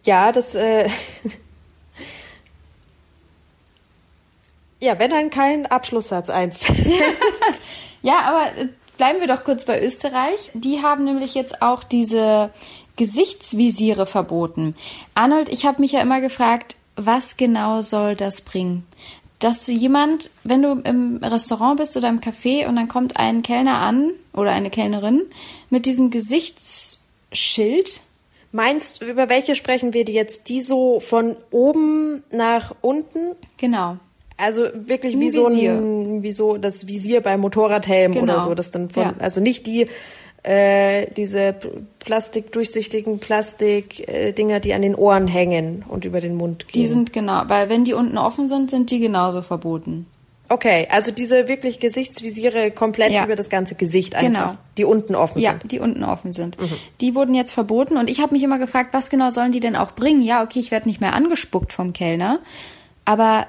ja, 0.04 0.32
das 0.32 0.54
äh, 0.54 0.88
ja, 4.80 4.98
wenn 4.98 5.10
dann 5.10 5.30
kein 5.30 5.66
Abschlusssatz 5.66 6.30
einfällt. 6.30 6.86
Ja, 8.04 8.20
aber 8.20 8.58
äh, 8.58 8.68
bleiben 8.98 9.20
wir 9.20 9.26
doch 9.26 9.44
kurz 9.44 9.64
bei 9.64 9.82
Österreich. 9.82 10.50
Die 10.52 10.82
haben 10.82 11.04
nämlich 11.04 11.34
jetzt 11.34 11.62
auch 11.62 11.82
diese 11.82 12.50
Gesichtsvisiere 12.96 14.06
verboten. 14.06 14.74
Arnold, 15.14 15.48
ich 15.48 15.66
habe 15.66 15.80
mich 15.80 15.92
ja 15.92 16.00
immer 16.00 16.20
gefragt, 16.20 16.76
was 16.96 17.36
genau 17.36 17.82
soll 17.82 18.14
das 18.16 18.40
bringen? 18.40 18.86
Dass 19.40 19.66
jemand, 19.66 20.30
wenn 20.44 20.62
du 20.62 20.80
im 20.84 21.18
Restaurant 21.22 21.78
bist 21.78 21.96
oder 21.96 22.08
im 22.08 22.20
Café 22.20 22.66
und 22.68 22.76
dann 22.76 22.88
kommt 22.88 23.16
ein 23.18 23.42
Kellner 23.42 23.78
an 23.78 24.12
oder 24.32 24.52
eine 24.52 24.70
Kellnerin 24.70 25.22
mit 25.70 25.86
diesem 25.86 26.10
Gesichtsschild, 26.10 28.00
Meinst 28.52 29.02
du, 29.02 29.06
über 29.06 29.28
welche 29.28 29.56
sprechen 29.56 29.92
wir 29.94 30.04
die 30.04 30.12
jetzt? 30.12 30.48
Die 30.48 30.62
so 30.62 31.00
von 31.00 31.34
oben 31.50 32.22
nach 32.30 32.72
unten? 32.82 33.34
genau. 33.56 33.96
Also 34.36 34.66
wirklich 34.72 35.14
Ein 35.14 35.20
wie 35.20 35.30
so 35.30 35.46
Visier. 35.46 35.72
ein, 35.74 36.22
wie 36.22 36.30
so 36.32 36.56
das 36.56 36.86
Visier 36.86 37.20
beim 37.20 37.40
Motorradhelm 37.40 38.12
Genau. 38.12 38.22
oder 38.34 38.40
so, 38.42 38.54
das 38.54 38.70
dann 38.72 38.90
von, 38.90 39.02
Ja. 39.02 39.14
also 39.18 39.40
nicht 39.40 39.66
die, 39.66 39.86
äh, 40.44 41.06
diese 41.16 41.54
Plastik, 41.98 42.52
durchsichtigen 42.52 43.18
Plastik-Dinger, 43.18 44.56
äh, 44.56 44.60
die 44.60 44.74
an 44.74 44.82
den 44.82 44.94
Ohren 44.94 45.26
hängen 45.26 45.84
und 45.88 46.04
über 46.04 46.20
den 46.20 46.34
Mund 46.36 46.68
gehen. 46.68 46.82
Die 46.82 46.86
sind 46.86 47.12
genau, 47.12 47.42
weil 47.48 47.68
wenn 47.68 47.84
die 47.84 47.94
unten 47.94 48.18
offen 48.18 48.46
sind, 48.48 48.70
sind 48.70 48.90
die 48.90 48.98
genauso 49.00 49.42
verboten. 49.42 50.06
Okay, 50.50 50.86
also 50.90 51.10
diese 51.10 51.48
wirklich 51.48 51.80
Gesichtsvisiere 51.80 52.70
komplett 52.70 53.10
Ja. 53.10 53.24
über 53.24 53.34
das 53.34 53.48
ganze 53.48 53.74
Gesicht 53.74 54.14
einfach, 54.14 54.48
Genau. 54.50 54.58
die 54.76 54.84
unten 54.84 55.14
offen 55.14 55.40
Ja, 55.40 55.52
sind. 55.52 55.72
die 55.72 55.80
unten 55.80 56.04
offen 56.04 56.32
sind. 56.32 56.58
Die 57.00 57.14
wurden 57.14 57.34
jetzt 57.34 57.52
verboten 57.52 57.96
und 57.96 58.10
ich 58.10 58.20
habe 58.20 58.34
mich 58.34 58.42
immer 58.42 58.58
gefragt, 58.58 58.90
was 58.92 59.08
genau 59.08 59.30
sollen 59.30 59.52
die 59.52 59.60
denn 59.60 59.74
auch 59.74 59.92
bringen? 59.92 60.20
Ja, 60.20 60.42
okay, 60.44 60.60
ich 60.60 60.70
werde 60.70 60.86
nicht 60.86 61.00
mehr 61.00 61.14
angespuckt 61.14 61.72
vom 61.72 61.94
Kellner, 61.94 62.40
aber 63.06 63.46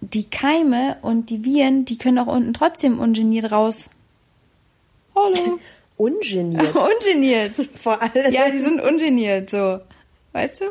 die 0.00 0.30
Keime 0.30 0.98
und 1.02 1.30
die 1.30 1.44
Viren, 1.44 1.84
die 1.84 1.98
können 1.98 2.20
auch 2.20 2.28
unten 2.32 2.54
trotzdem 2.54 3.00
ungeniert 3.00 3.50
raus. 3.50 3.90
Hallo. 5.16 5.58
Ungeniert. 5.96 6.74
ungeniert. 6.74 7.52
Vor 7.82 8.00
allem. 8.02 8.32
Ja, 8.32 8.50
die 8.50 8.58
sind 8.58 8.80
ungeniert, 8.80 9.50
so. 9.50 9.80
Weißt 10.32 10.62
du? 10.62 10.64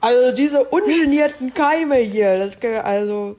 Also 0.00 0.34
diese 0.34 0.64
ungenierten 0.64 1.52
Keime 1.52 1.96
hier, 1.96 2.38
das 2.38 2.56
also 2.84 3.36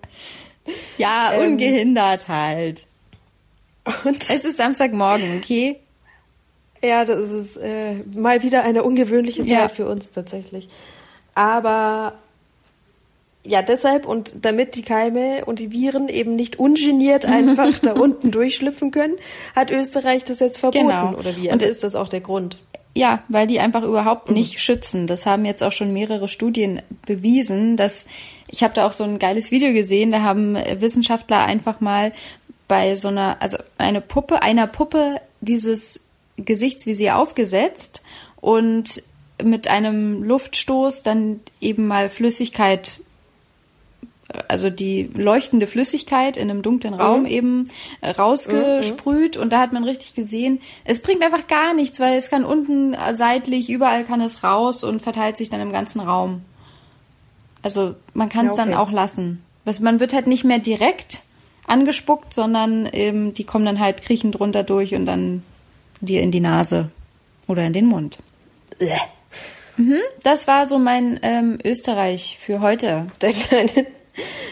Ja, 0.98 1.34
Ähm. 1.34 1.53
ungehindert 1.53 2.27
halt. 2.27 2.86
und 4.03 4.17
Es 4.29 4.46
ist 4.46 4.58
Samstagmorgen, 4.58 5.38
okay? 5.38 5.79
ja, 6.84 7.03
das 7.05 7.32
ist 7.32 7.58
äh, 7.58 7.96
mal 8.13 8.44
wieder 8.44 8.63
eine 8.63 8.84
ungewöhnliche 8.84 9.41
Zeit 9.46 9.50
Ja. 9.50 9.70
für 9.70 9.88
uns 9.88 10.12
tatsächlich. 10.12 10.70
Aber 11.34 12.13
ja, 13.45 13.61
deshalb 13.61 14.05
und 14.05 14.33
damit 14.41 14.75
die 14.75 14.81
Keime 14.81 15.45
und 15.45 15.59
die 15.59 15.71
Viren 15.71 16.09
eben 16.09 16.35
nicht 16.35 16.57
ungeniert 16.59 17.25
einfach 17.25 17.79
da 17.79 17.93
unten 17.93 18.31
durchschlüpfen 18.31 18.91
können, 18.91 19.15
hat 19.55 19.71
Österreich 19.71 20.23
das 20.23 20.39
jetzt 20.39 20.57
verboten 20.57 20.87
Genau. 20.87 21.13
oder 21.15 21.35
wie? 21.37 21.47
Und 21.47 21.53
Also 21.53 21.65
es- 21.65 21.71
ist 21.71 21.83
das 21.83 21.95
auch 21.95 22.07
der 22.07 22.21
Grund? 22.21 22.57
Ja, 22.97 23.23
weil 23.27 23.45
die 23.45 23.59
einfach 23.59 23.83
überhaupt 23.83 24.31
nicht 24.31 24.61
schützen. 24.61 25.05
Das 25.05 25.25
haben 25.25 25.43
jetzt 25.43 25.61
auch 25.63 25.73
schon 25.73 25.91
mehrere 25.91 26.29
Studien 26.29 26.81
bewiesen, 27.05 27.75
dass 27.75 28.05
ich 28.47 28.63
habe 28.63 28.73
da 28.73 28.87
auch 28.87 28.93
so 28.93 29.03
ein 29.03 29.19
geiles 29.19 29.51
Video 29.51 29.73
gesehen, 29.73 30.11
da 30.13 30.21
haben 30.21 30.55
Wissenschaftler 30.55 31.43
einfach 31.43 31.81
mal 31.81 32.13
bei 32.69 32.95
so 32.95 33.09
einer 33.09 33.41
also 33.41 33.57
eine 33.77 33.99
Puppe, 33.99 34.41
einer 34.41 34.65
Puppe 34.67 35.19
dieses 35.41 35.99
Gesichtsvisier 36.37 37.17
aufgesetzt 37.17 38.01
und 38.39 39.03
mit 39.43 39.67
einem 39.67 40.23
Luftstoß 40.23 41.03
dann 41.03 41.41
eben 41.59 41.87
mal 41.87 42.07
Flüssigkeit 42.09 43.01
also 44.47 44.69
die 44.69 45.09
leuchtende 45.13 45.67
Flüssigkeit 45.67 46.37
in 46.37 46.49
einem 46.49 46.61
dunklen 46.61 46.93
Raum 46.93 47.25
eben 47.25 47.69
äh, 48.01 48.11
rausgesprüht 48.11 49.37
und 49.37 49.51
da 49.51 49.59
hat 49.59 49.73
man 49.73 49.83
richtig 49.83 50.13
gesehen, 50.15 50.61
es 50.83 50.99
bringt 50.99 51.23
einfach 51.23 51.47
gar 51.47 51.73
nichts, 51.73 51.99
weil 51.99 52.17
es 52.17 52.29
kann 52.29 52.45
unten 52.45 52.95
seitlich, 53.11 53.69
überall 53.69 54.03
kann 54.05 54.21
es 54.21 54.43
raus 54.43 54.83
und 54.83 55.01
verteilt 55.01 55.37
sich 55.37 55.49
dann 55.49 55.61
im 55.61 55.71
ganzen 55.71 55.99
Raum. 56.01 56.41
Also 57.61 57.95
man 58.13 58.29
kann 58.29 58.47
es 58.47 58.57
Ja, 58.57 58.63
okay. 58.63 58.71
dann 58.71 58.79
auch 58.79 58.91
lassen. 58.91 59.43
Man 59.79 59.99
wird 59.99 60.13
halt 60.13 60.27
nicht 60.27 60.43
mehr 60.43 60.59
direkt 60.59 61.21
angespuckt, 61.65 62.33
sondern 62.33 62.85
eben, 62.85 63.33
die 63.33 63.43
kommen 63.43 63.65
dann 63.65 63.79
halt 63.79 64.03
kriechend 64.03 64.39
runter 64.39 64.63
durch 64.63 64.93
und 64.93 65.05
dann 65.07 65.43
dir 66.01 66.21
in 66.21 66.31
die 66.31 66.39
Nase 66.39 66.91
oder 67.47 67.65
in 67.65 67.73
den 67.73 67.87
Mund. 67.87 68.19
Bleh. 68.77 68.97
Das 70.23 70.47
war 70.47 70.65
so 70.65 70.77
mein 70.77 71.19
ähm, 71.21 71.57
Österreich 71.63 72.37
für 72.41 72.61
heute. 72.61 73.07
Der 73.21 73.33
kleine, 73.33 73.87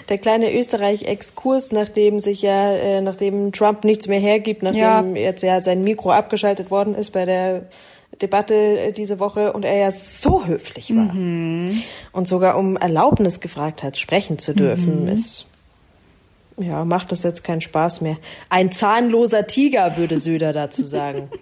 der 0.10 0.17
kleine 0.17 0.53
Österreich-Exkurs, 0.53 1.72
nachdem 1.72 2.19
sich 2.19 2.41
ja, 2.41 2.72
äh, 2.74 3.01
nachdem 3.01 3.51
Trump 3.51 3.83
nichts 3.83 4.07
mehr 4.07 4.19
hergibt, 4.19 4.63
nachdem 4.63 5.15
Ja. 5.15 5.22
jetzt 5.22 5.43
ja 5.43 5.62
sein 5.62 5.83
Mikro 5.83 6.12
abgeschaltet 6.12 6.72
worden 6.72 6.95
ist 6.95 7.12
bei 7.12 7.25
der 7.25 7.63
Debatte 8.22 8.53
äh, 8.53 8.91
diese 8.91 9.19
Woche 9.19 9.53
und 9.53 9.65
er 9.65 9.75
ja 9.75 9.91
so 9.91 10.45
höflich 10.45 10.95
war 10.95 11.13
und 12.12 12.27
sogar 12.27 12.57
um 12.57 12.77
Erlaubnis 12.77 13.39
gefragt 13.39 13.81
hat, 13.83 13.98
sprechen 13.98 14.38
zu 14.38 14.53
dürfen, 14.53 15.07
ist 15.07 15.48
ja 16.57 16.86
macht 16.86 17.12
das 17.12 17.24
jetzt 17.24 17.43
keinen 17.43 17.62
Spaß 17.62 18.01
mehr. 18.01 18.17
Ein 18.50 18.72
zahnloser 18.72 19.48
Tiger, 19.48 19.98
würde 19.98 20.19
Söder 20.19 20.53
dazu 20.53 20.86
sagen. 20.86 21.29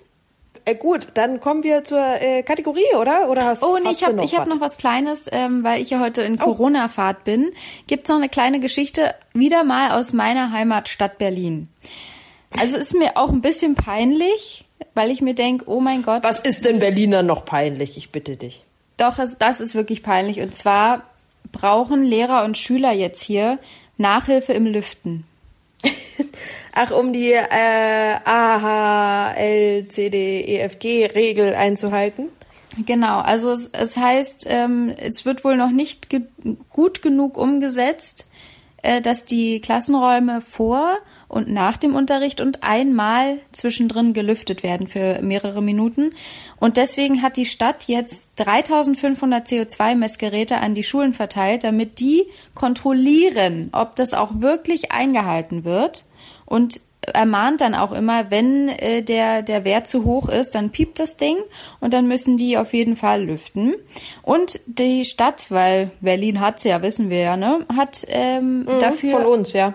äh, 0.65 0.75
gut, 0.75 1.07
dann 1.15 1.39
kommen 1.39 1.63
wir 1.63 1.83
zur 1.83 1.99
äh, 1.99 2.43
Kategorie, 2.43 2.95
oder? 2.99 3.29
Oder 3.29 3.45
hast, 3.45 3.63
Oh, 3.63 3.77
nee, 3.77 3.85
hast 3.89 4.01
ich 4.01 4.07
habe 4.07 4.23
ich 4.23 4.33
hab 4.35 4.47
was? 4.47 4.53
noch 4.53 4.61
was 4.61 4.77
Kleines, 4.77 5.27
ähm, 5.31 5.63
weil 5.63 5.81
ich 5.81 5.89
ja 5.89 5.99
heute 5.99 6.21
in 6.21 6.37
Corona-Fahrt 6.37 7.23
bin. 7.23 7.51
Gibt's 7.87 8.09
noch 8.09 8.17
eine 8.17 8.29
kleine 8.29 8.59
Geschichte, 8.59 9.15
wieder 9.33 9.63
mal 9.63 9.91
aus 9.99 10.13
meiner 10.13 10.51
Heimatstadt 10.51 11.17
Berlin. 11.17 11.67
Also 12.59 12.77
ist 12.77 12.93
mir 12.93 13.15
auch 13.17 13.29
ein 13.31 13.41
bisschen 13.41 13.75
peinlich, 13.75 14.65
weil 14.93 15.09
ich 15.11 15.21
mir 15.21 15.33
denk, 15.33 15.63
oh 15.67 15.79
mein 15.79 16.03
Gott. 16.03 16.23
Was 16.23 16.39
ist 16.41 16.65
denn 16.65 16.79
Berliner 16.79 17.23
noch 17.23 17.45
peinlich? 17.45 17.97
Ich 17.97 18.11
bitte 18.11 18.35
dich. 18.37 18.63
Doch, 18.97 19.17
es- 19.19 19.37
das 19.39 19.61
ist 19.61 19.73
wirklich 19.75 20.03
peinlich. 20.03 20.41
Und 20.41 20.55
zwar 20.55 21.03
brauchen 21.51 22.03
Lehrer 22.03 22.43
und 22.43 22.57
Schüler 22.57 22.91
jetzt 22.91 23.21
hier 23.23 23.57
Nachhilfe 23.97 24.53
im 24.53 24.65
Lüften. 24.65 25.25
Ach, 26.73 26.91
um 26.91 27.11
die 27.11 27.33
äh, 27.33 28.15
A, 28.23 28.61
H, 28.61 29.33
L, 29.33 29.87
C, 29.89 30.09
D, 30.09 30.41
E, 30.41 30.59
F, 30.59 30.79
G-Regel 30.79 31.53
einzuhalten? 31.53 32.29
Genau, 32.85 33.19
also 33.19 33.51
es, 33.51 33.69
es 33.73 33.97
heißt, 33.97 34.47
ähm, 34.49 34.93
es 34.97 35.25
wird 35.25 35.43
wohl 35.43 35.57
noch 35.57 35.71
nicht 35.71 36.09
ge 36.09 36.21
gut 36.69 37.01
genug 37.01 37.37
umgesetzt, 37.37 38.27
äh, 38.81 39.01
dass 39.01 39.25
die 39.25 39.59
Klassenräume 39.59 40.39
vor 40.41 40.97
und 41.27 41.49
nach 41.49 41.77
dem 41.77 41.95
Unterricht 41.95 42.39
und 42.39 42.63
einmal 42.63 43.39
zwischendrin 43.51 44.13
gelüftet 44.13 44.63
werden 44.63 44.87
für 44.87 45.21
mehrere 45.21 45.61
Minuten. 45.61 46.13
Und 46.59 46.77
deswegen 46.77 47.21
hat 47.21 47.37
die 47.37 47.45
Stadt 47.45 47.85
jetzt 47.87 48.31
3500 48.37 49.47
CO2-Messgeräte 49.47 50.57
an 50.57 50.73
die 50.73 50.83
Schulen 50.83 51.13
verteilt, 51.13 51.63
damit 51.63 51.99
die 51.99 52.25
kontrollieren, 52.53 53.69
ob 53.71 53.95
das 53.95 54.13
auch 54.13 54.41
wirklich 54.41 54.91
eingehalten 54.91 55.63
wird. 55.63 56.03
Und 56.51 56.81
ermahnt 57.01 57.61
dann 57.61 57.73
auch 57.75 57.93
immer, 57.93 58.29
wenn 58.29 58.67
äh, 58.67 59.01
der, 59.01 59.41
der 59.41 59.63
Wert 59.63 59.87
zu 59.87 60.03
hoch 60.03 60.27
ist, 60.27 60.53
dann 60.53 60.69
piept 60.69 60.99
das 60.99 61.15
Ding 61.15 61.37
und 61.79 61.93
dann 61.93 62.09
müssen 62.09 62.35
die 62.37 62.57
auf 62.57 62.73
jeden 62.73 62.97
Fall 62.97 63.23
lüften. 63.23 63.73
Und 64.21 64.59
die 64.65 65.05
Stadt, 65.05 65.47
weil 65.49 65.91
Berlin 66.01 66.41
hat's 66.41 66.65
ja, 66.65 66.81
wissen 66.81 67.09
wir 67.09 67.19
ja, 67.19 67.37
ne, 67.37 67.65
hat 67.73 68.05
ähm, 68.09 68.65
Von 68.67 68.79
dafür 68.81 69.27
uns, 69.27 69.53
ja. 69.53 69.73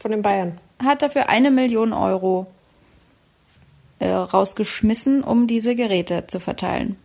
Von 0.00 0.10
den 0.10 0.22
Bayern. 0.22 0.58
hat 0.84 1.02
dafür 1.02 1.28
eine 1.28 1.52
Million 1.52 1.92
Euro 1.92 2.48
äh, 4.00 4.08
rausgeschmissen, 4.08 5.22
um 5.22 5.46
diese 5.46 5.76
Geräte 5.76 6.24
zu 6.26 6.40
verteilen. 6.40 6.96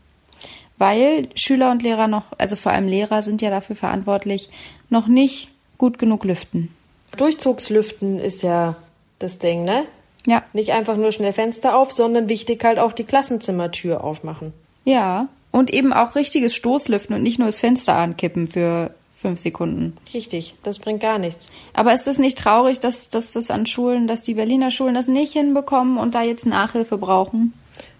Weil 0.80 1.30
Schüler 1.36 1.70
und 1.70 1.84
Lehrer 1.84 2.08
noch, 2.08 2.24
also 2.40 2.56
vor 2.56 2.72
allem 2.72 2.88
Lehrer 2.88 3.22
sind 3.22 3.44
ja 3.44 3.52
dafür 3.52 3.76
verantwortlich, 3.76 4.50
noch 4.90 5.06
nicht 5.06 5.52
gut 5.78 6.00
genug 6.00 6.26
lüften. 6.26 6.76
Durchzugslüften 7.16 8.20
ist 8.20 8.42
ja 8.42 8.76
das 9.24 9.40
Ding, 9.40 9.64
ne? 9.64 9.86
Ja, 10.26 10.44
Nicht 10.54 10.72
einfach 10.72 10.98
nur 10.98 11.12
schnell 11.12 11.34
Fenster 11.34 11.76
auf, 11.76 11.92
sondern 11.92 12.30
wichtig 12.30 12.64
halt 12.64 12.78
auch 12.78 12.94
die 12.94 13.04
Klassenzimmertür 13.06 14.04
aufmachen. 14.04 14.54
ja. 14.86 15.28
Und 15.54 15.74
eben 15.74 15.92
auch 15.92 16.16
richtiges 16.16 16.56
Stoßlüften 16.56 17.14
und 17.14 17.24
nicht 17.24 17.38
nur 17.38 17.50
das 17.50 17.60
Fenster 17.60 17.98
ankippen 17.98 18.48
für 18.48 18.96
fünf 19.18 19.38
Sekunden. 19.38 19.98
Richtig, 20.14 20.56
das 20.64 20.80
bringt 20.80 21.02
gar 21.02 21.18
nichts. 21.18 21.50
Aber 21.74 21.94
ist 21.94 22.08
es 22.08 22.20
nicht 22.20 22.38
traurig, 22.38 22.80
dass, 22.80 23.10
dass 23.10 23.34
das 23.34 23.52
an 23.52 23.66
Schulen, 23.66 24.08
dass 24.08 24.22
die 24.22 24.36
Berliner 24.36 24.72
Schulen 24.72 24.96
das 24.96 25.10
nicht 25.10 25.34
hinbekommen 25.34 25.98
und 25.98 26.16
da 26.16 26.22
jetzt 26.22 26.46
Nachhilfe 26.46 26.98
brauchen? 26.98 27.52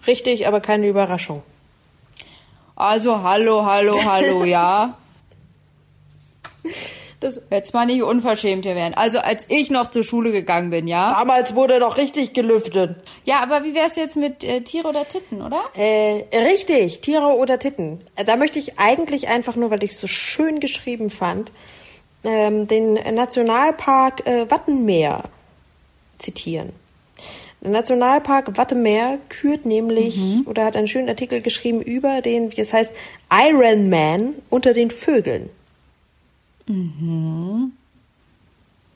Richtig, 0.06 0.48
aber 0.48 0.60
keine 0.60 0.88
Überraschung. 0.88 1.42
Also 2.74 3.22
hallo, 3.22 3.66
hallo, 3.66 4.02
hallo, 4.02 4.44
ja. 4.44 4.96
Das, 7.22 7.40
Jetzt 7.50 7.72
mal 7.72 7.86
nicht 7.86 8.02
unverschämt 8.02 8.64
hier 8.64 8.74
werden. 8.74 8.94
Also 8.94 9.20
als 9.20 9.46
ich 9.48 9.70
noch 9.70 9.90
zur 9.90 10.02
Schule 10.02 10.32
gegangen 10.32 10.70
bin, 10.70 10.88
ja? 10.88 11.08
damals 11.10 11.54
wurde 11.54 11.78
doch 11.78 11.96
richtig 11.96 12.32
gelüftet. 12.32 12.96
Ja, 13.24 13.40
aber 13.40 13.62
wie 13.62 13.74
wär's 13.74 13.94
jetzt 13.96 14.16
mit 14.16 14.42
äh, 14.42 14.62
Tiere 14.62 14.88
oder 14.88 15.06
Titten, 15.06 15.40
oder? 15.40 15.62
Äh, 15.74 16.24
richtig, 16.36 17.00
Tiere 17.00 17.36
oder 17.36 17.58
Titten. 17.58 18.00
Äh, 18.16 18.24
Da 18.24 18.36
möchte 18.36 18.58
ich 18.58 18.78
eigentlich 18.78 19.28
einfach 19.28 19.54
nur, 19.54 19.70
weil 19.70 19.84
ich 19.84 19.92
es 19.92 20.00
so 20.00 20.08
schön 20.08 20.58
geschrieben 20.58 21.10
fand, 21.10 21.52
ähm, 22.24 22.66
den 22.66 22.94
Nationalpark 22.94 24.26
äh, 24.26 24.50
Wattenmeer 24.50 25.22
zitieren. 26.18 26.70
Der 27.60 27.70
Nationalpark 27.70 28.56
Wattenmeer 28.58 29.18
kürt 29.28 29.64
nämlich 29.64 30.18
oder 30.46 30.64
hat 30.64 30.76
einen 30.76 30.88
schönen 30.88 31.08
Artikel 31.08 31.40
geschrieben 31.40 31.80
über 31.80 32.20
den, 32.20 32.50
wie 32.56 32.60
es 32.60 32.72
heißt, 32.72 32.92
Iron 33.32 33.88
Man 33.88 34.34
unter 34.50 34.74
den 34.74 34.90
Vögeln. 34.90 35.48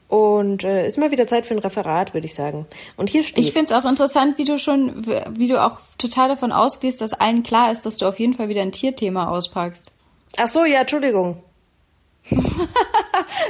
Und 0.08 0.62
äh, 0.64 0.86
ist 0.86 0.98
mal 0.98 1.10
wieder 1.10 1.26
Zeit 1.26 1.46
für 1.46 1.54
ein 1.54 1.58
Referat, 1.58 2.14
würde 2.14 2.26
ich 2.26 2.34
sagen. 2.34 2.66
Und 2.96 3.10
hier 3.10 3.24
steht. 3.24 3.44
Ich 3.44 3.52
find's 3.52 3.72
auch 3.72 3.84
interessant, 3.84 4.38
wie 4.38 4.44
du 4.44 4.58
schon, 4.58 5.04
wie 5.06 5.48
du 5.48 5.62
auch 5.62 5.80
total 5.98 6.28
davon 6.28 6.52
ausgehst, 6.52 7.00
dass 7.00 7.12
allen 7.12 7.42
klar 7.42 7.72
ist, 7.72 7.84
dass 7.86 7.96
du 7.96 8.06
auf 8.06 8.18
jeden 8.20 8.34
Fall 8.34 8.48
wieder 8.48 8.62
ein 8.62 8.72
Tierthema 8.72 9.28
auspackst. 9.28 9.90
Ach 10.36 10.48
so, 10.48 10.64
ja, 10.64 10.80
Entschuldigung. 10.80 11.42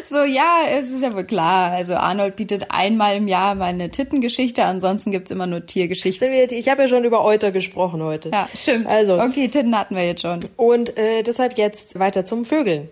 So, 0.03 0.23
ja, 0.23 0.61
es 0.71 0.91
ist 0.91 1.03
ja 1.03 1.13
wohl 1.15 1.25
klar. 1.25 1.73
Also 1.73 1.95
Arnold 1.97 2.37
bietet 2.37 2.67
einmal 2.71 3.17
im 3.17 3.27
Jahr 3.27 3.55
mal 3.57 3.65
eine 3.67 3.91
Tittengeschichte, 3.91 4.65
ansonsten 4.65 5.11
gibt's 5.11 5.31
immer 5.31 5.47
nur 5.47 5.67
Tiergeschichten. 5.67 6.33
Ich 6.33 6.69
habe 6.69 6.83
ja 6.83 6.89
schon 6.89 7.05
über 7.05 7.25
Euter 7.25 7.51
gesprochen 7.51 8.03
heute. 8.03 8.31
Ja, 8.31 8.49
stimmt. 8.55 8.87
Also, 8.87 9.21
Okay, 9.21 9.49
Titten 9.49 9.77
hatten 9.77 9.97
wir 9.97 10.05
jetzt 10.07 10.23
schon. 10.23 10.41
und 10.57 10.97
äh, 10.97 11.23
deshalb 11.25 11.59
jetzt 11.59 11.99
weiter 11.99 12.25
zum 12.25 12.45
Vögeln. 12.45 12.89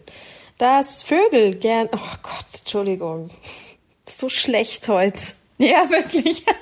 Dass 0.58 1.02
Vögel 1.02 1.56
gern, 1.56 1.88
oh 1.92 2.16
Gott, 2.22 2.46
Entschuldigung. 2.58 3.30
So 4.06 4.28
schlecht 4.28 4.88
heute. 4.88 5.20
Ja, 5.58 5.88
wirklich. 5.90 6.44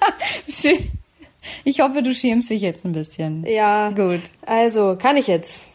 Ich 1.64 1.80
hoffe, 1.80 2.02
du 2.02 2.14
schämst 2.14 2.50
dich 2.50 2.62
jetzt 2.62 2.84
ein 2.84 2.92
bisschen. 2.92 3.44
Ja. 3.46 3.90
Gut. 3.90 4.20
Also, 4.46 4.96
kann 4.96 5.16
ich 5.16 5.26
jetzt. 5.26 5.66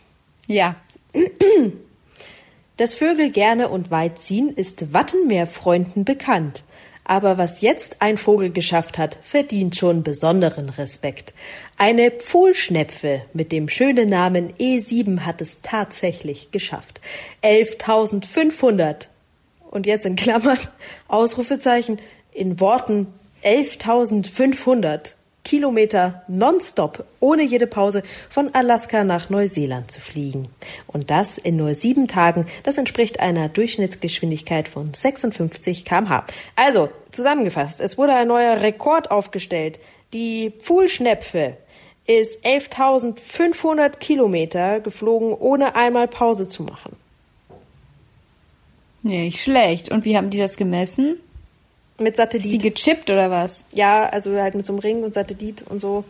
Ja. 0.48 0.78
Dass 2.78 2.96
Vögel 2.96 3.32
gerne 3.32 3.68
und 3.70 3.92
weit 3.92 4.18
ziehen, 4.20 4.50
ist 4.50 4.94
Wattenmeerfreunden 4.94 6.06
bekannt. 6.06 6.64
Aber 7.10 7.38
was 7.38 7.62
jetzt 7.62 8.02
ein 8.02 8.18
Vogel 8.18 8.52
geschafft 8.52 8.98
hat, 8.98 9.18
verdient 9.24 9.78
schon 9.78 10.04
besonderen 10.04 10.68
Respekt. 10.68 11.34
Eine 11.78 12.12
Pfuhlschnepfe 12.12 13.22
mit 13.32 13.54
dem 13.54 13.70
schönen 13.70 14.10
Namen 14.10 14.52
E7 14.60 15.22
hat 15.22 15.40
es 15.40 15.62
tatsächlich 15.62 16.52
geschafft. 16.52 17.00
11.500. 17.44 19.08
Und 19.72 19.86
jetzt 19.86 20.06
in 20.06 20.18
Klammern, 20.18 20.60
Ausrufezeichen, 21.08 22.02
in 22.34 22.60
Worten 22.60 23.08
11.500 23.42 25.14
Kilometer 25.48 26.24
nonstop, 26.28 27.06
ohne 27.22 27.42
jede 27.42 27.68
Pause, 27.68 28.04
von 28.30 28.54
Alaska 28.54 29.06
nach 29.06 29.30
Neuseeland 29.30 29.90
zu 29.90 30.02
fliegen. 30.02 30.50
Und 30.88 31.10
das 31.10 31.38
in 31.38 31.56
nur 31.56 31.74
sieben 31.74 32.10
Tagen. 32.10 32.48
Das 32.64 32.78
entspricht 32.78 33.22
einer 33.22 33.48
Durchschnittsgeschwindigkeit 33.48 34.68
von 34.68 34.94
56 34.94 35.86
kmh. 35.86 36.26
Also, 36.58 36.90
zusammengefasst, 37.12 37.80
es 37.80 37.98
wurde 37.98 38.14
ein 38.14 38.28
neuer 38.28 38.62
Rekord 38.62 39.10
aufgestellt. 39.10 39.80
Die 40.12 40.52
Pfuhlschnepfe 40.60 41.56
ist 42.08 42.44
11.500 42.46 44.00
Kilometer 44.00 44.82
geflogen, 44.82 45.34
ohne 45.34 45.78
einmal 45.78 46.10
Pause 46.10 46.50
zu 46.50 46.64
machen. 46.64 46.98
Nicht 49.02 49.40
schlecht. 49.40 49.92
Und 49.92 50.04
wie 50.04 50.18
haben 50.18 50.30
die 50.30 50.40
das 50.40 50.58
gemessen? 50.58 51.22
Mit 52.00 52.18
Ist 52.18 52.34
die 52.34 52.40
Satellit. 52.40 52.62
gechippt 52.76 53.10
oder 53.10 53.32
was? 53.32 53.64
Ja, 53.72 54.08
also 54.10 54.36
halt 54.38 54.56
mit 54.56 54.66
so 54.66 54.74
einem 54.74 54.80
Ring 54.80 55.04
und 55.04 55.14
Satellit 55.14 55.64
und 55.64 55.80
so. 55.80 56.04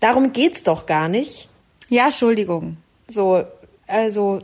Darum 0.00 0.32
geht's 0.32 0.62
doch 0.64 0.86
gar 0.86 1.08
nicht. 1.08 1.48
Ja, 1.88 2.06
Entschuldigung. 2.06 2.76
So, 3.08 3.44
also, 3.86 4.40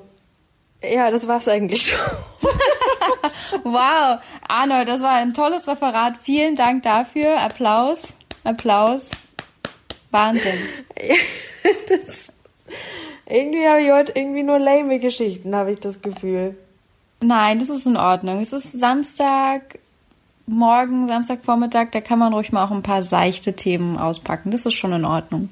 ja, 0.82 1.10
das 1.10 1.26
war's 1.26 1.48
eigentlich 1.48 1.86
schon. 1.88 1.98
Wow, 3.64 4.20
Arnold, 4.46 4.88
das 4.88 5.00
war 5.02 5.12
ein 5.12 5.34
tolles 5.34 5.66
Referat. 5.66 6.14
Vielen 6.22 6.54
Dank 6.56 6.82
dafür. 6.84 7.40
Applaus. 7.40 8.14
Applaus. 8.44 9.10
Wahnsinn. 10.10 10.58
das, 11.88 12.32
irgendwie 13.26 13.66
habe 13.66 13.82
ich 13.82 13.90
heute 13.90 14.12
irgendwie 14.14 14.42
nur 14.42 14.58
lame 14.58 14.98
Geschichten, 14.98 15.54
habe 15.54 15.72
ich 15.72 15.80
das 15.80 16.00
Gefühl. 16.02 16.56
Nein, 17.20 17.58
das 17.58 17.70
ist 17.70 17.86
in 17.86 17.96
Ordnung. 17.96 18.40
Es 18.40 18.52
ist 18.52 18.72
Samstag, 18.72 19.78
morgen, 20.46 21.08
Samstagvormittag, 21.08 21.88
da 21.90 22.00
kann 22.00 22.18
man 22.18 22.32
ruhig 22.32 22.52
mal 22.52 22.64
auch 22.64 22.70
ein 22.70 22.82
paar 22.82 23.02
seichte 23.02 23.54
Themen 23.54 23.98
auspacken. 23.98 24.50
Das 24.50 24.64
ist 24.64 24.74
schon 24.74 24.92
in 24.92 25.04
Ordnung. 25.04 25.50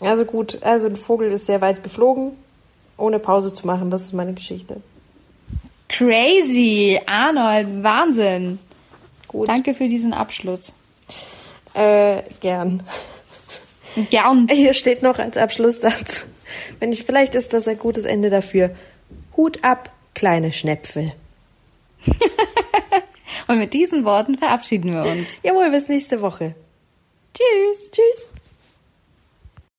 Also 0.00 0.24
gut, 0.24 0.62
also 0.62 0.88
ein 0.88 0.96
Vogel 0.96 1.32
ist 1.32 1.46
sehr 1.46 1.60
weit 1.60 1.82
geflogen, 1.82 2.32
ohne 2.96 3.18
Pause 3.18 3.52
zu 3.52 3.66
machen. 3.66 3.90
Das 3.90 4.02
ist 4.02 4.12
meine 4.12 4.34
Geschichte. 4.34 4.80
Crazy, 5.88 7.00
Arnold, 7.06 7.82
Wahnsinn. 7.82 8.58
Gut. 9.28 9.48
Danke 9.48 9.74
für 9.74 9.88
diesen 9.88 10.12
Abschluss. 10.12 10.72
Äh, 11.74 12.22
gern. 12.40 12.82
Gern. 14.10 14.48
Hier 14.50 14.74
steht 14.74 15.02
noch 15.02 15.18
als 15.18 15.36
Abschlusssatz. 15.36 16.26
Wenn 16.78 16.92
ich, 16.92 17.04
vielleicht 17.04 17.34
ist 17.34 17.52
das 17.52 17.68
ein 17.68 17.78
gutes 17.78 18.04
Ende 18.04 18.30
dafür. 18.30 18.70
Hut 19.36 19.62
ab, 19.62 19.90
kleine 20.14 20.52
Schnäpfel. 20.52 21.12
Und 23.46 23.58
mit 23.58 23.74
diesen 23.74 24.04
Worten 24.04 24.36
verabschieden 24.38 24.92
wir 24.92 25.02
uns. 25.02 25.28
Jawohl, 25.42 25.70
bis 25.70 25.88
nächste 25.88 26.20
Woche. 26.22 26.54
Tschüss. 27.34 27.90
Tschüss. 27.90 28.28